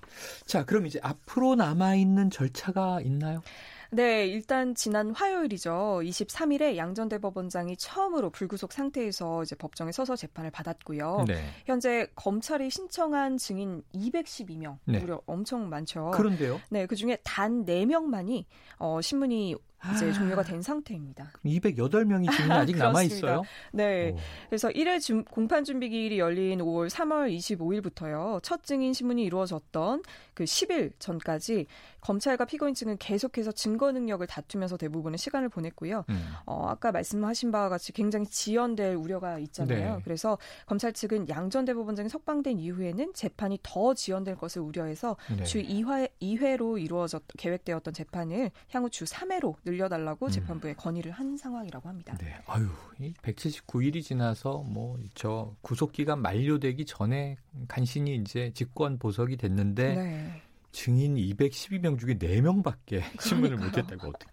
[0.46, 3.42] 자, 그럼 이제 앞으로 남아 있는 절차가 있나요?
[3.90, 6.00] 네, 일단 지난 화요일이죠.
[6.02, 11.24] 23일에 양전 대법원장이 처음으로 불구속 상태에서 이제 법정에 서서 재판을 받았고요.
[11.26, 11.42] 네.
[11.66, 14.98] 현재 검찰이 신청한 증인 212명, 네.
[14.98, 16.10] 무려 엄청 많죠.
[16.12, 16.60] 그런데요.
[16.70, 18.44] 네, 그 중에 단 4명만이
[18.78, 19.54] 어, 신문이
[19.94, 20.12] 이제 아.
[20.12, 21.30] 종료가 된 상태입니다.
[21.44, 23.02] 208명이 지금 아직 남아.
[23.04, 23.42] 있어요.
[23.72, 24.10] 네.
[24.12, 24.16] 오.
[24.48, 28.42] 그래서 1회 중- 공판 준비 기일이 열린 5월 3월 25일부터요.
[28.42, 30.02] 첫 증인 신문이 이루어졌던
[30.34, 31.66] 그 10일 전까지
[32.00, 36.04] 검찰과 피고인 측은 계속해서 증거 능력을 다투면서 대부분의 시간을 보냈고요.
[36.08, 36.28] 음.
[36.46, 39.96] 어, 아까 말씀하신 바와 같이 굉장히 지연될 우려가 있잖아요.
[39.96, 40.02] 네.
[40.04, 45.42] 그래서 검찰 측은 양전 대법원장이 석방된 이후에는 재판이 더 지연될 것을 우려해서 네.
[45.44, 50.30] 주 2회, 2회로 이루어졌 계획되었던 재판을 향후 주 3회로 늘 려달라고 음.
[50.30, 52.16] 재판부에 건의를 한 상황이라고 합니다.
[52.20, 52.34] 네.
[52.46, 52.68] 아유,
[53.00, 57.36] 이 179일이 지나서 뭐 저 구속 기간 만료되기 전에
[57.68, 60.42] 간신히 이제 직권 보석이 됐는데 네.
[60.72, 64.26] 증인 212명 중에 4명밖에 신문을 못 했다고 어떻게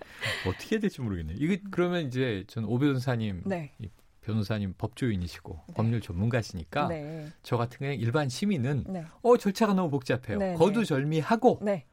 [0.50, 1.38] 어떻게 될지 모르겠네요.
[1.40, 3.74] 이게 그러면 이제 전 오 변호사님 네.
[3.80, 3.88] 이
[4.22, 7.30] 변호사님 법조인이시고 법률 전문가시니까 네.
[7.44, 9.06] 저 같은 그냥 일반 시민은 네.
[9.22, 10.38] 어 절차가 너무 복잡해요.
[10.38, 11.86] 네, 거두절미하고 네.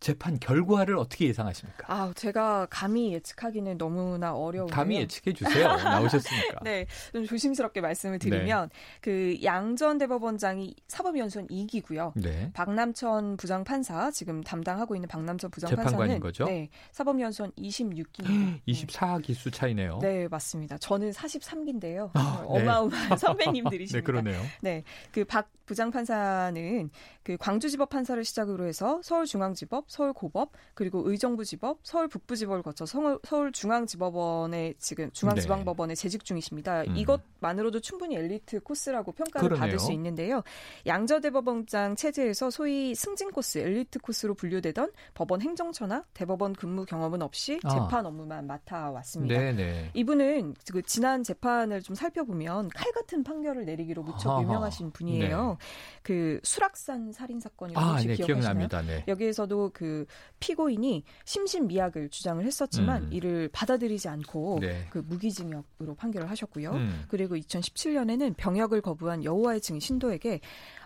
[0.00, 1.92] 재판 결과를 어떻게 예상하십니까?
[1.92, 4.74] 아, 제가 감히 예측하기는 너무나 어려운데요.
[4.74, 5.66] 감히 예측해 주세요.
[5.76, 6.60] 나오셨으니까.
[6.64, 8.70] 네, 좀 조심스럽게 말씀을 드리면
[9.00, 12.12] 그 양전 대법원장이 사법연수원 2기고요.
[12.14, 12.50] 네.
[12.54, 16.44] 박남천 부장판사 지금 담당하고 있는 박남천 부장판사는 거죠?
[16.44, 18.60] 네, 사법연수원 26기입니다.
[18.68, 19.98] 24기수 차이네요.
[20.00, 20.78] 네, 맞습니다.
[20.78, 22.10] 저는 43기인데요.
[22.14, 22.46] 아, 네.
[22.46, 23.98] 어마어마한 선배님들이십니다.
[23.98, 24.40] 네, 그러네요.
[24.60, 24.82] 네,
[25.12, 26.90] 그 박 부장판사는
[27.22, 35.10] 그 광주지법 판사를 시작으로 해서 서울중앙지법, 서울고법, 그리고 의정부지법, 서울북부지법을 거쳐 서울, 서울 중앙지법원에 지금
[35.12, 36.82] 중앙지방법원에 재직 중이십니다.
[36.82, 36.90] 네.
[36.90, 36.96] 음.
[36.96, 39.60] 이것만으로도 충분히 엘리트 코스라고 평가를 그러네요.
[39.60, 40.42] 받을 수 있는데요.
[40.86, 47.68] 양저대법원장 체제에서 소위 승진 코스, 엘리트 코스로 분류되던 법원 행정처나 대법원 근무 경험은 없이 아.
[47.68, 49.34] 재판 업무만 맡아왔습니다.
[49.38, 49.90] 네네.
[49.94, 54.42] 이분은 그 지난 재판을 좀 살펴보면 칼 같은 판결을 내리기로 무척 아하.
[54.42, 55.56] 유명하신 분이에요.
[56.02, 58.42] 그 수락산 살인 사건이라고 아, 혹시 네, 기억하시나요?
[58.42, 58.82] 기억납니다.
[58.82, 59.04] 네.
[59.08, 60.06] 여기에서도 그
[60.40, 63.12] 피고인이 심신미약을 주장을 했었지만 음.
[63.12, 64.88] 이를 받아들이지 않고 네.
[64.90, 66.72] 그 무기징역으로 판결을 하셨고요.
[66.72, 67.04] 음.
[67.06, 70.40] 그리고 2017년에는 병역을 거부한 여호와의 증인 신도에게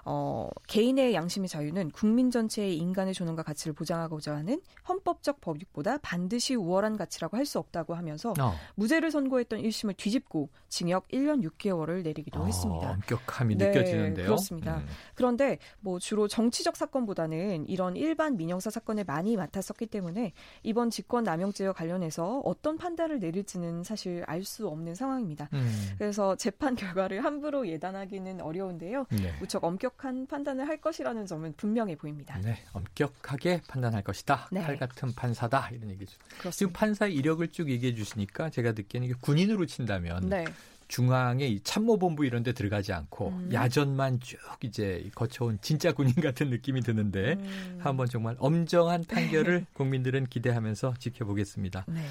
[0.05, 6.97] 어, 개인의 양심의 자유는 국민 전체의 인간의 존엄과 가치를 보장하고자 하는 헌법적 법익보다 반드시 우월한
[6.97, 8.55] 가치라고 할 수 없다고 하면서 어.
[8.77, 12.93] 무죄를 선고했던 1심을 뒤집고 징역 1년 6개월을 내리기도 어, 했습니다.
[12.93, 14.27] 엄격함이 네, 느껴지는데요.
[14.27, 14.79] 그렇습니다.
[14.79, 14.87] 음.
[15.15, 20.33] 그런데 뭐 주로 정치적 사건보다는 이런 일반 민영사 사건을 많이 맡았었기 때문에
[20.63, 25.49] 이번 직권 남용죄와 관련해서 어떤 판단을 내릴지는 사실 알 수 없는 상황입니다.
[25.53, 25.91] 음.
[25.99, 29.07] 그래서 재판 결과를 함부로 예단하기는 어려운데요.
[29.11, 29.33] 네.
[29.41, 32.39] 무척 엄격 한 판단을 할 것이라는 점은 분명해 보입니다.
[32.39, 34.49] 네, 엄격하게 판단할 것이다.
[34.51, 34.63] 네.
[34.63, 36.19] 칼 같은 판사다 이런 얘기죠.
[36.39, 36.51] 그렇습니다.
[36.51, 40.45] 지금 판사의 이력을 쭉 얘기해 주시니까 제가 듣기에는 이게 군인으로 친다면 네.
[40.89, 43.51] 중앙의 이 참모본부 이런 데 들어가지 않고 음.
[43.53, 47.79] 야전만 쭉 이제 거쳐온 진짜 군인 같은 느낌이 드는데 음.
[47.81, 51.87] 한번 정말 엄정한 판결을 국민들은 기대하면서 지켜보겠습니다.
[51.89, 52.03] 네.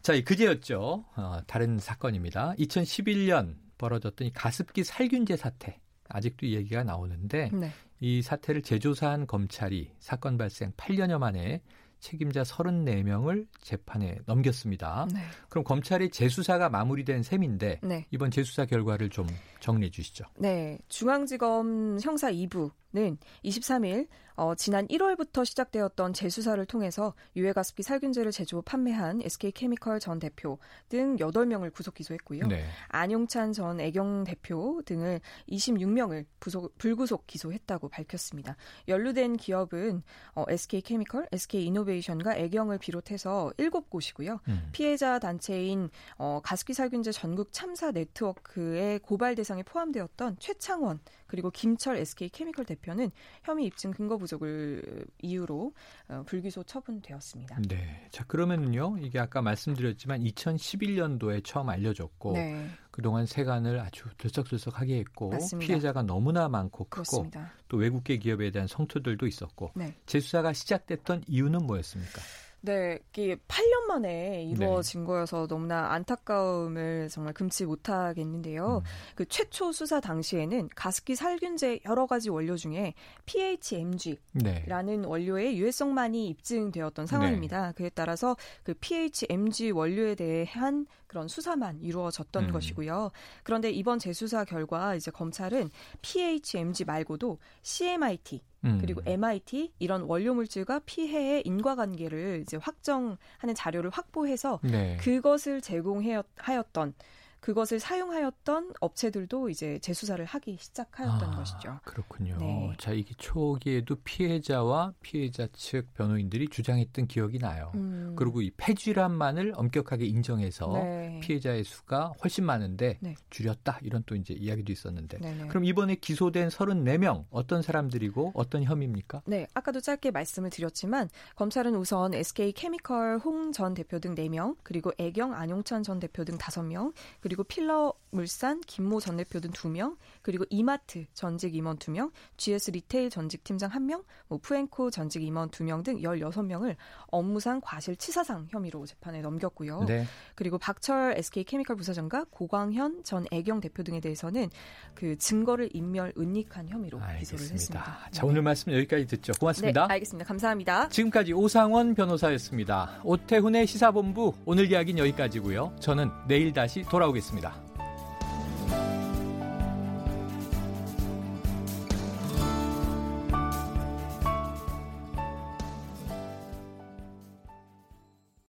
[0.00, 1.04] 자, 이 그제였죠.
[1.14, 2.54] 어, 다른 사건입니다.
[2.58, 5.78] 2011년 벌어졌던 이 가습기 살균제 사태.
[6.12, 7.70] 아직도 이 얘기가 나오는데 네.
[8.00, 11.62] 이 사태를 재조사한 검찰이 사건 발생 8년여 만에
[12.00, 15.06] 책임자 34명을 재판에 넘겼습니다.
[15.14, 15.20] 네.
[15.48, 18.06] 그럼 검찰의 재수사가 마무리된 셈인데 네.
[18.10, 19.26] 이번 재수사 결과를 좀
[19.62, 20.24] 정리해 주시죠.
[20.38, 29.20] 네, 중앙지검 형사 2부는 23일 어, 지난 1월부터 시작되었던 재수사를 통해서 유해가습기 살균제를 제조 판매한
[29.22, 30.58] SK케미컬 전 대표
[30.88, 32.46] 등 8명을 구속 기소했고요.
[32.46, 32.64] 네.
[32.88, 38.56] 안용찬 전 애경 대표 등을 26명을 부속, 불구속 기소했다고 밝혔습니다.
[38.88, 40.02] 연루된 기업은
[40.34, 44.40] 어, SK케미컬, SK이노베이션과 애경을 비롯해서 7곳이고요.
[44.48, 44.68] 음.
[44.72, 51.96] 피해자 단체인 어, 가습기 살균제 전국 참사 네트워크의 고발 대상 에 포함되었던 최창원 그리고 김철
[51.96, 53.10] SK케미컬 대표는
[53.42, 55.72] 혐의 입증 근거 부족을 이유로
[56.08, 57.60] 어, 불기소 처분되었습니다.
[57.68, 58.06] 네.
[58.10, 58.98] 자, 그러면은요.
[59.00, 62.68] 이게 아까 말씀드렸지만 2011년도에 처음 알려졌고 네.
[62.90, 65.66] 그동안 세간을 아주 들썩들썩하게 했고 맞습니다.
[65.66, 67.52] 피해자가 너무나 많고 크고 그렇습니다.
[67.68, 69.96] 또 외국계 기업에 대한 성토들도 있었고 네.
[70.06, 72.20] 재수사가 시작됐던 이유는 뭐였습니까?
[72.64, 75.06] 네, 이게 8년 만에 이루어진 네.
[75.06, 78.82] 거여서 너무나 안타까움을 정말 금치 못하겠는데요.
[78.84, 79.14] 음.
[79.16, 82.94] 그 최초 수사 당시에는 가습기 살균제 여러 가지 원료 중에
[83.26, 85.02] PHMG라는 네.
[85.04, 87.72] 원료의 유해성만이 입증되었던 상황입니다.
[87.72, 92.52] 그에 따라서 그 PHMG 원료에 대한 그런 수사만 이루어졌던 음.
[92.52, 93.10] 것이고요.
[93.42, 95.68] 그런데 이번 재수사 결과 이제 검찰은
[96.00, 98.78] PHMG 말고도 CMIT 음.
[98.80, 104.96] 그리고 MIT 이런 원료 물질과 피해의 인과관계를 이제 확정하는 자료를 확보해서 네.
[105.00, 106.94] 그것을 제공하였던
[107.42, 111.78] 그것을 사용하였던 업체들도 이제 재수사를 하기 시작하였던 아, 것이죠.
[111.84, 112.36] 그렇군요.
[112.38, 112.72] 네.
[112.78, 117.72] 자, 이게 초기에도 피해자와 피해자 측 변호인들이 주장했던 기억이 나요.
[117.74, 118.14] 음.
[118.16, 121.20] 그리고 이 폐질환만을 엄격하게 인정해서 네.
[121.22, 123.14] 피해자의 수가 훨씬 많은데 네.
[123.30, 125.48] 줄였다 이런 또 이제 이야기도 있었는데 네네.
[125.48, 129.22] 그럼 이번에 기소된 34명 어떤 사람들이고 어떤 혐의입니까?
[129.26, 134.92] 네, 아까도 짧게 말씀을 드렸지만 검찰은 우선 SK 케미컬 홍 전 대표 등 4명, 그리고
[134.98, 140.44] 애경 안용찬 전 대표 등 5명, 그리고 필러 물산 김모 전 대표 등 2명, 그리고
[140.50, 145.98] 이마트 전직 임원 2명, GS 리테일 전직 팀장 1명, 뭐 푸앤코 전직 임원 2명 등
[145.98, 146.76] 16명을
[147.08, 149.84] 업무상 과실치사상 혐의로 재판에 넘겼고요.
[149.84, 150.06] 네.
[150.34, 154.48] 그리고 박철 SK 케미컬 부사장과 고광현 전 애경 대표 등에 대해서는
[154.94, 157.98] 그 증거를 인멸 은닉한 혐의로 기소를 했습니다.
[158.10, 159.32] 자, 오늘 말씀 여기까지 듣죠.
[159.38, 159.86] 고맙습니다.
[159.86, 160.26] 네, 알겠습니다.
[160.26, 160.88] 감사합니다.
[160.88, 163.00] 지금까지 오상원 변호사였습니다.
[163.04, 165.76] 오태훈의 시사본부 오늘 이야기는 여기까지고요.
[165.80, 167.71] 저는 내일 다시 돌아오겠습니다.